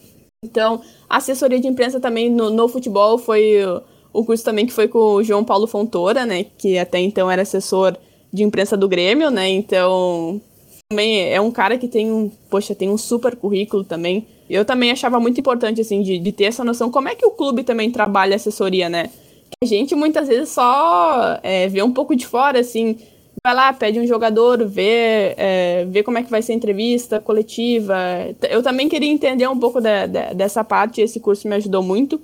[0.45, 3.61] Então, assessoria de imprensa também no, no futebol foi
[4.13, 6.45] o curso também que foi com o João Paulo Fontoura, né?
[6.59, 7.97] Que até então era assessor
[8.33, 9.49] de imprensa do Grêmio, né?
[9.49, 10.41] Então,
[10.89, 14.27] também é um cara que tem um, poxa, tem um super currículo também.
[14.49, 16.91] Eu também achava muito importante, assim, de, de ter essa noção.
[16.91, 19.11] Como é que o clube também trabalha assessoria, né?
[19.63, 22.97] A gente muitas vezes só é, vê um pouco de fora, assim,
[23.45, 27.21] vai lá, pede um jogador, vê, é, vê como é que vai ser a entrevista
[27.21, 27.95] coletiva.
[28.49, 32.21] Eu também queria entender um pouco da, da, dessa parte, esse curso me ajudou muito.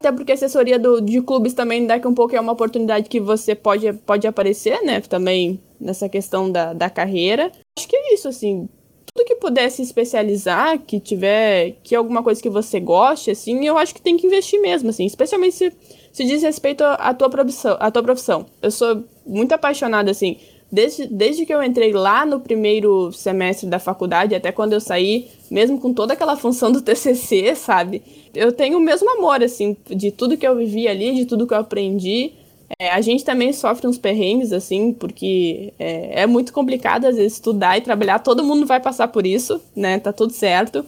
[0.00, 3.18] Até porque a assessoria do, de clubes também daqui um pouco é uma oportunidade que
[3.18, 5.00] você pode, pode aparecer, né?
[5.00, 7.50] Também nessa questão da, da carreira.
[7.76, 8.68] Acho que é isso, assim.
[9.12, 13.66] Tudo que puder se especializar, que tiver, que é alguma coisa que você goste, assim,
[13.66, 15.04] eu acho que tem que investir mesmo, assim.
[15.04, 15.72] Especialmente se,
[16.12, 18.46] se diz respeito à tua profissão, à tua profissão.
[18.62, 20.38] Eu sou muito apaixonada, assim.
[20.70, 25.28] Desde, desde que eu entrei lá no primeiro semestre da faculdade, até quando eu saí,
[25.50, 28.02] mesmo com toda aquela função do TCC, sabe?
[28.34, 31.54] Eu tenho o mesmo amor, assim, de tudo que eu vivi ali, de tudo que
[31.54, 32.32] eu aprendi.
[32.78, 37.34] É, a gente também sofre uns perrengues, assim, porque é, é, muito complicado, às vezes,
[37.34, 38.18] estudar e trabalhar.
[38.18, 39.98] Todo mundo vai passar por isso, né?
[39.98, 40.84] Tá tudo certo.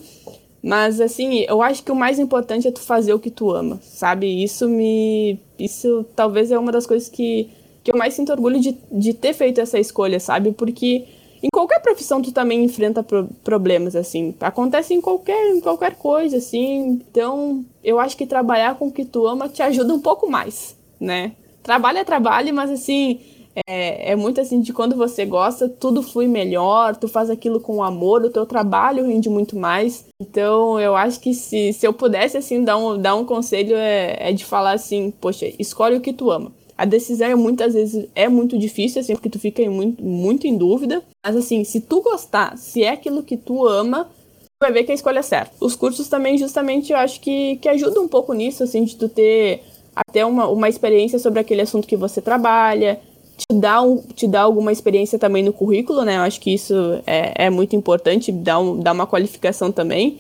[0.63, 3.81] Mas, assim, eu acho que o mais importante é tu fazer o que tu ama,
[3.83, 4.43] sabe?
[4.43, 5.39] Isso me...
[5.59, 7.49] Isso talvez é uma das coisas que
[7.83, 10.53] que eu mais sinto orgulho de, de ter feito essa escolha, sabe?
[10.53, 11.07] Porque
[11.43, 14.35] em qualquer profissão tu também enfrenta pro problemas, assim.
[14.41, 17.01] Acontece em qualquer, em qualquer coisa, assim.
[17.11, 20.77] Então, eu acho que trabalhar com o que tu ama te ajuda um pouco mais,
[21.01, 21.33] né?
[21.63, 23.21] Trabalho é trabalho, mas assim,
[23.67, 27.83] é, é, muito assim de quando você gosta, tudo flui melhor, tu faz aquilo com
[27.83, 30.07] amor, o teu trabalho rende muito mais.
[30.21, 34.31] Então eu acho que se, se eu pudesse assim dar um, dar um conselho é,
[34.31, 36.53] é de falar assim, poxa, escolhe o que tu ama.
[36.81, 40.57] A decisão é muitas vezes é muito difícil, assim, porque tu fica muito, muito em
[40.57, 41.03] dúvida.
[41.23, 44.91] Mas assim, se tu gostar, se é aquilo que tu ama, tu vai ver que
[44.91, 45.53] a escolha é certa.
[45.61, 49.11] Os cursos também, justamente, eu acho que, que ajudam um pouco nisso, assim, de tu
[49.11, 49.63] ter
[49.95, 52.99] até uma, uma experiência sobre aquele assunto que você trabalha,
[53.37, 56.17] te dá, um, te dá alguma experiência também no currículo, né?
[56.17, 56.75] Eu acho que isso
[57.07, 60.19] é, é muito importante, dá, um, dá uma qualificação também.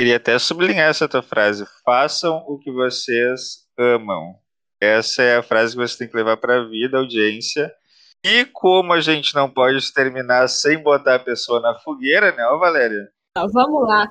[0.00, 1.66] Queria até sublinhar essa tua frase.
[1.84, 4.36] Façam o que vocês amam
[4.80, 7.72] Essa é a frase que você tem que levar para a vida, audiência.
[8.24, 12.58] E como a gente não pode terminar sem botar a pessoa na fogueira, né, ó,
[12.58, 13.08] Valéria?
[13.36, 14.06] Vamos lá.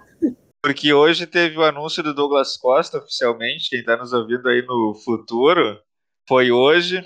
[0.61, 4.93] Porque hoje teve o anúncio do Douglas Costa oficialmente, quem está nos ouvindo aí no
[5.03, 5.79] futuro,
[6.27, 6.99] foi hoje,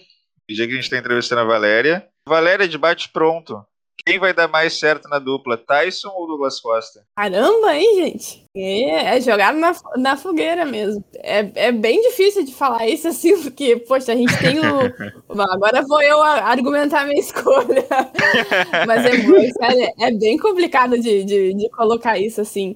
[0.49, 2.07] o dia que a gente está entrevistando a Valéria.
[2.27, 3.63] Valéria, debate pronto.
[4.11, 7.01] Quem vai dar mais certo na dupla, Tyson ou Douglas Costa?
[7.15, 8.45] Caramba, hein, gente?
[8.53, 11.01] É, é jogar na, na fogueira mesmo.
[11.15, 15.31] É, é bem difícil de falar isso assim, porque, poxa, a gente tem o.
[15.53, 17.87] Agora vou eu argumentar minha escolha.
[18.85, 22.75] Mas é, é, é bem complicado de, de, de colocar isso assim.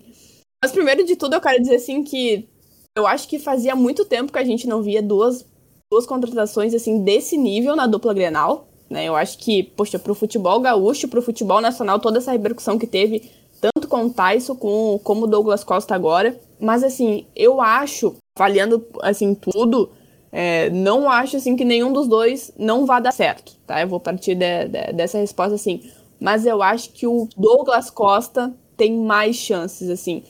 [0.63, 2.47] Mas primeiro de tudo, eu quero dizer assim que
[2.95, 5.45] eu acho que fazia muito tempo que a gente não via duas,
[5.91, 8.69] duas contratações assim desse nível na dupla Grenal.
[8.89, 9.05] Né?
[9.05, 13.31] Eu acho que, poxa, pro futebol gaúcho, pro futebol nacional, toda essa repercussão que teve,
[13.59, 16.39] tanto com o Tyson com, como o Douglas Costa agora.
[16.59, 19.89] Mas assim, eu acho, avaliando assim tudo,
[20.31, 23.81] é, não acho assim que nenhum dos dois não vá dar certo, tá?
[23.81, 25.81] Eu vou partir de, de, dessa resposta assim.
[26.19, 30.23] Mas eu acho que o Douglas Costa tem mais chances, assim.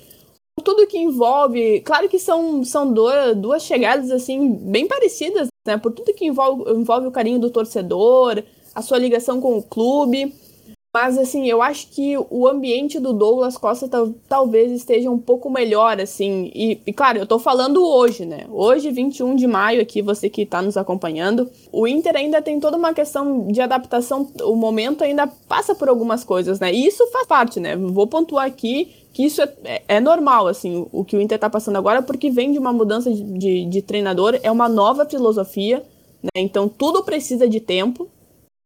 [0.65, 5.77] Tudo que envolve, claro que são, são duas, duas chegadas assim bem parecidas, né?
[5.77, 8.43] Por tudo que envolve, envolve o carinho do torcedor,
[8.73, 10.33] a sua ligação com o clube.
[10.95, 13.89] Mas, assim, eu acho que o ambiente do Douglas Costa
[14.29, 16.49] talvez esteja um pouco melhor, assim.
[16.55, 18.45] E, e, claro, eu tô falando hoje, né?
[18.49, 21.51] Hoje, 21 de maio, aqui, você que tá nos acompanhando.
[21.69, 24.31] O Inter ainda tem toda uma questão de adaptação.
[24.43, 26.73] O momento ainda passa por algumas coisas, né?
[26.73, 27.75] E isso faz parte, né?
[27.75, 31.49] Vou pontuar aqui que isso é, é, é normal, assim, o que o Inter tá
[31.49, 35.83] passando agora, porque vem de uma mudança de, de, de treinador, é uma nova filosofia,
[36.23, 36.29] né?
[36.37, 38.09] Então, tudo precisa de tempo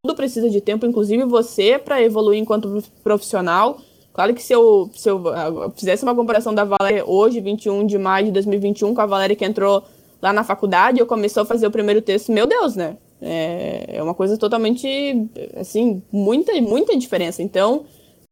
[0.02, 3.80] tudo precisa de tempo, inclusive você, para evoluir enquanto profissional.
[4.14, 7.97] Claro que se eu, se eu ah, fizesse uma comparação da Valéria hoje, 21 de
[7.97, 9.84] maio de 2021, com a Valéria que entrou
[10.22, 12.97] lá na faculdade, eu começou a fazer o primeiro texto, meu Deus, né?
[13.22, 14.88] É, é uma coisa totalmente,
[15.58, 17.43] assim, muita, muita diferença.
[17.43, 17.86] Então,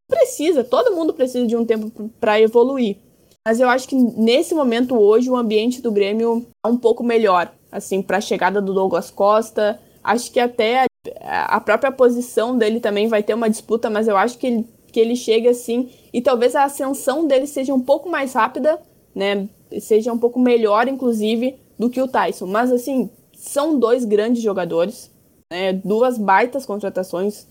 [0.07, 2.97] precisa, todo mundo precisa de um tempo para evoluir.
[3.45, 7.53] Mas eu acho que nesse momento hoje o ambiente do Grêmio é um pouco melhor,
[7.71, 9.79] assim, para a chegada do Douglas Costa.
[10.03, 10.86] Acho que até
[11.21, 14.99] a própria posição dele também vai ter uma disputa, mas eu acho que ele, que
[14.99, 18.79] ele chega assim e talvez a ascensão dele seja um pouco mais rápida,
[19.13, 19.47] né?
[19.79, 22.47] Seja um pouco melhor, inclusive, do que o Tyson.
[22.47, 25.11] Mas assim, são dois grandes jogadores,
[25.51, 25.73] né?
[25.73, 27.47] Duas baitas contratações.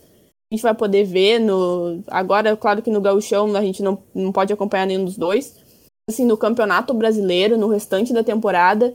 [0.50, 2.02] A gente vai poder ver no.
[2.06, 5.56] Agora, claro que no Gauchão a gente não, não pode acompanhar nenhum dos dois.
[6.08, 8.94] Assim, no Campeonato Brasileiro, no restante da temporada,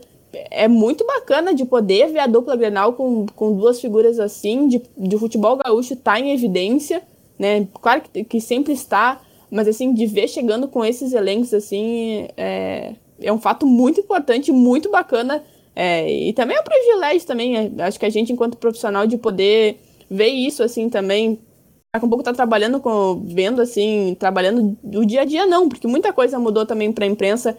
[0.50, 4.82] é muito bacana de poder ver a dupla Grenal com, com duas figuras assim, de,
[4.96, 7.02] de futebol gaúcho tá em evidência,
[7.38, 7.66] né?
[7.80, 9.20] Claro que, que sempre está,
[9.50, 14.50] mas assim, de ver chegando com esses elencos assim, é, é um fato muito importante,
[14.52, 15.42] muito bacana.
[15.74, 19.16] É, e também é um privilégio também, é, acho que a gente, enquanto profissional, de
[19.16, 19.78] poder
[20.10, 21.38] ver isso assim também.
[21.94, 23.22] Daqui a pouco tá trabalhando com.
[23.26, 27.08] vendo assim, trabalhando do dia a dia, não, porque muita coisa mudou também para a
[27.08, 27.56] imprensa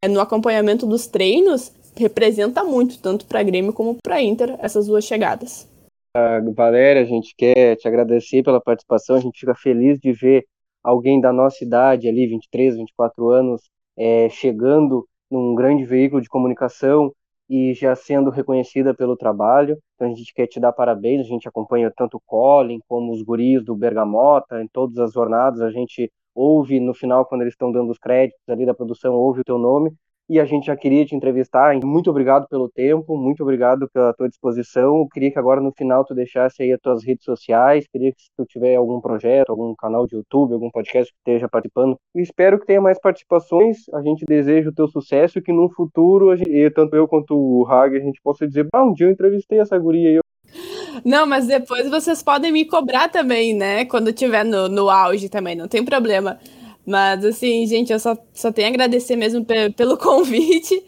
[0.00, 5.04] é, no acompanhamento dos treinos representa muito, tanto para Grêmio como para Inter, essas duas
[5.04, 5.68] chegadas.
[6.16, 10.44] Uh, Valéria, a gente quer te agradecer pela participação, a gente fica feliz de ver
[10.82, 13.62] alguém da nossa idade ali, 23, 24 anos,
[13.96, 17.12] é, chegando num grande veículo de comunicação
[17.48, 19.78] e já sendo reconhecida pelo trabalho.
[19.94, 23.22] Então a gente quer te dar parabéns, a gente acompanha tanto o Colin como os
[23.22, 27.70] guris do Bergamota, em todas as jornadas, a gente ouve no final, quando eles estão
[27.70, 29.92] dando os créditos ali da produção, ouve o teu nome,
[30.28, 31.74] e a gente já queria te entrevistar.
[31.84, 34.98] Muito obrigado pelo tempo, muito obrigado pela tua disposição.
[34.98, 38.22] Eu queria que agora no final tu deixasse aí as tuas redes sociais, queria que
[38.22, 42.22] se tu tiver algum projeto, algum canal de YouTube, algum podcast que esteja participando, eu
[42.22, 43.88] espero que tenha mais participações.
[43.92, 47.66] A gente deseja o teu sucesso e que no futuro, gente, tanto eu quanto o
[47.66, 50.24] Hag, a gente possa dizer, ah, um dia eu entrevistei essa guria aí.
[51.04, 53.84] Não, mas depois vocês podem me cobrar também, né?
[53.84, 56.38] Quando tiver no, no auge também, não tem problema.
[56.86, 59.44] Mas, assim, gente, eu só, só tenho a agradecer mesmo
[59.76, 60.82] pelo convite,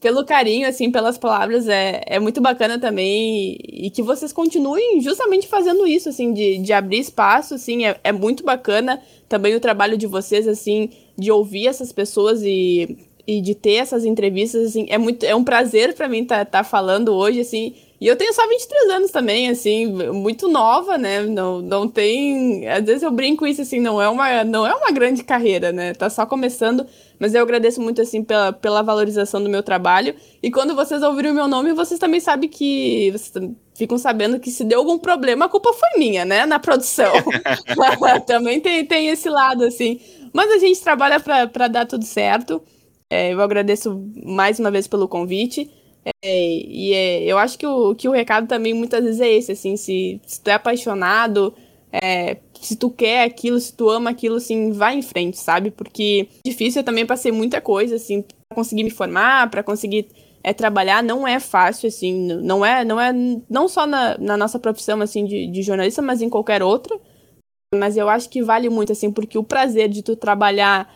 [0.00, 1.68] pelo carinho, assim, pelas palavras.
[1.68, 3.56] É, é muito bacana também.
[3.62, 7.98] E, e que vocês continuem justamente fazendo isso, assim, de, de abrir espaço, assim, é,
[8.02, 13.40] é muito bacana também o trabalho de vocês, assim, de ouvir essas pessoas e, e
[13.40, 16.64] de ter essas entrevistas, assim, é muito é um prazer para mim estar tá, tá
[16.64, 21.22] falando hoje, assim, e eu tenho só 23 anos também, assim, muito nova, né?
[21.22, 22.68] Não, não tem.
[22.68, 25.94] Às vezes eu brinco isso, assim, não é, uma, não é uma grande carreira, né?
[25.94, 26.86] Tá só começando.
[27.18, 30.14] Mas eu agradeço muito, assim, pela, pela valorização do meu trabalho.
[30.42, 33.10] E quando vocês ouviram o meu nome, vocês também sabem que.
[33.12, 36.44] Vocês ficam sabendo que se deu algum problema, a culpa foi minha, né?
[36.44, 37.12] Na produção.
[38.26, 39.98] também tem, tem esse lado, assim.
[40.34, 42.62] Mas a gente trabalha para dar tudo certo.
[43.08, 45.70] É, eu agradeço mais uma vez pelo convite.
[46.06, 49.52] É, e é, eu acho que o, que o recado também muitas vezes é esse,
[49.52, 51.52] assim, se, se tu é apaixonado,
[51.90, 55.70] é, se tu quer aquilo, se tu ama aquilo, assim, vai em frente, sabe?
[55.70, 60.08] Porque difícil eu também passei muita coisa, assim, pra conseguir me formar, para conseguir
[60.44, 63.12] é, trabalhar, não é fácil, assim, não é, não é,
[63.50, 66.96] não só na, na nossa profissão, assim, de, de jornalista, mas em qualquer outra.
[67.74, 70.92] Mas eu acho que vale muito, assim, porque o prazer de tu trabalhar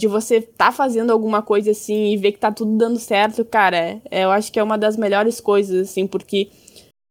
[0.00, 4.00] de você tá fazendo alguma coisa assim e ver que tá tudo dando certo, cara,
[4.10, 6.48] é, eu acho que é uma das melhores coisas, assim, porque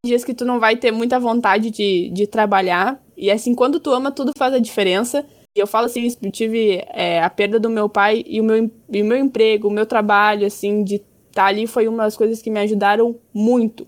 [0.04, 3.92] dias que tu não vai ter muita vontade de, de trabalhar, e assim, quando tu
[3.92, 5.26] ama, tudo faz a diferença.
[5.56, 8.72] E eu falo assim, eu tive é, a perda do meu pai e o meu,
[8.92, 12.16] e o meu emprego, o meu trabalho, assim, de estar tá ali foi uma das
[12.16, 13.86] coisas que me ajudaram muito.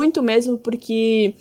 [0.00, 1.34] Muito mesmo, porque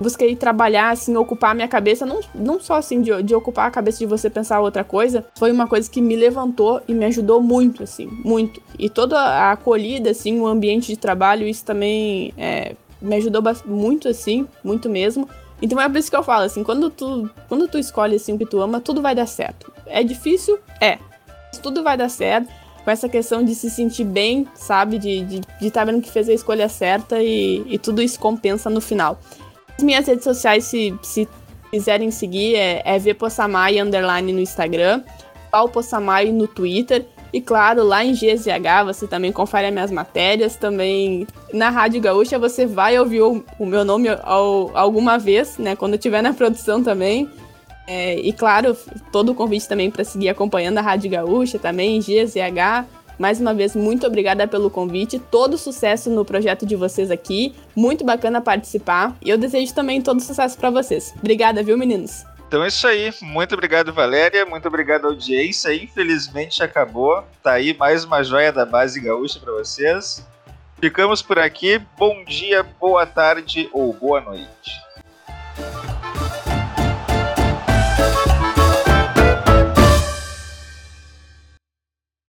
[0.00, 3.70] busquei trabalhar, assim, ocupar a minha cabeça, não, não só assim de, de ocupar a
[3.70, 7.42] cabeça de você pensar outra coisa, foi uma coisa que me levantou e me ajudou
[7.42, 8.62] muito, assim, muito.
[8.78, 14.08] E toda a acolhida, assim, o ambiente de trabalho, isso também é, me ajudou muito,
[14.08, 15.28] assim, muito mesmo.
[15.60, 18.38] Então é por isso que eu falo, assim, quando tu, quando tu escolhe, assim, o
[18.38, 19.72] que tu ama, tudo vai dar certo.
[19.86, 20.58] É difícil?
[20.80, 20.98] É.
[21.62, 22.48] Tudo vai dar certo
[22.84, 24.98] com essa questão de se sentir bem, sabe?
[24.98, 28.18] De estar de, de tá vendo que fez a escolha certa e, e tudo isso
[28.18, 29.20] compensa no final.
[29.78, 31.28] As minhas redes sociais, se, se
[31.70, 35.02] quiserem seguir, é, é vpossamai underline no Instagram,
[35.52, 37.06] paupossamai no Twitter.
[37.32, 40.56] E claro, lá em GZH você também confere as minhas matérias.
[40.56, 45.76] Também na Rádio Gaúcha você vai ouvir o, o meu nome ao, alguma vez, né?
[45.76, 47.30] Quando estiver na produção também.
[47.86, 48.76] É, e claro,
[49.12, 52.84] todo o convite também para seguir acompanhando a Rádio Gaúcha também, GZH.
[53.18, 55.18] Mais uma vez, muito obrigada pelo convite.
[55.18, 57.54] Todo sucesso no projeto de vocês aqui.
[57.74, 59.16] Muito bacana participar.
[59.20, 61.12] E eu desejo também todo sucesso para vocês.
[61.18, 62.24] Obrigada, viu, meninos?
[62.46, 63.12] Então é isso aí.
[63.20, 64.46] Muito obrigado, Valéria.
[64.46, 65.74] Muito obrigado, audiência.
[65.74, 67.24] Infelizmente acabou.
[67.42, 70.24] Tá aí mais uma joia da base gaúcha para vocês.
[70.80, 71.80] Ficamos por aqui.
[71.98, 74.70] Bom dia, boa tarde ou boa noite.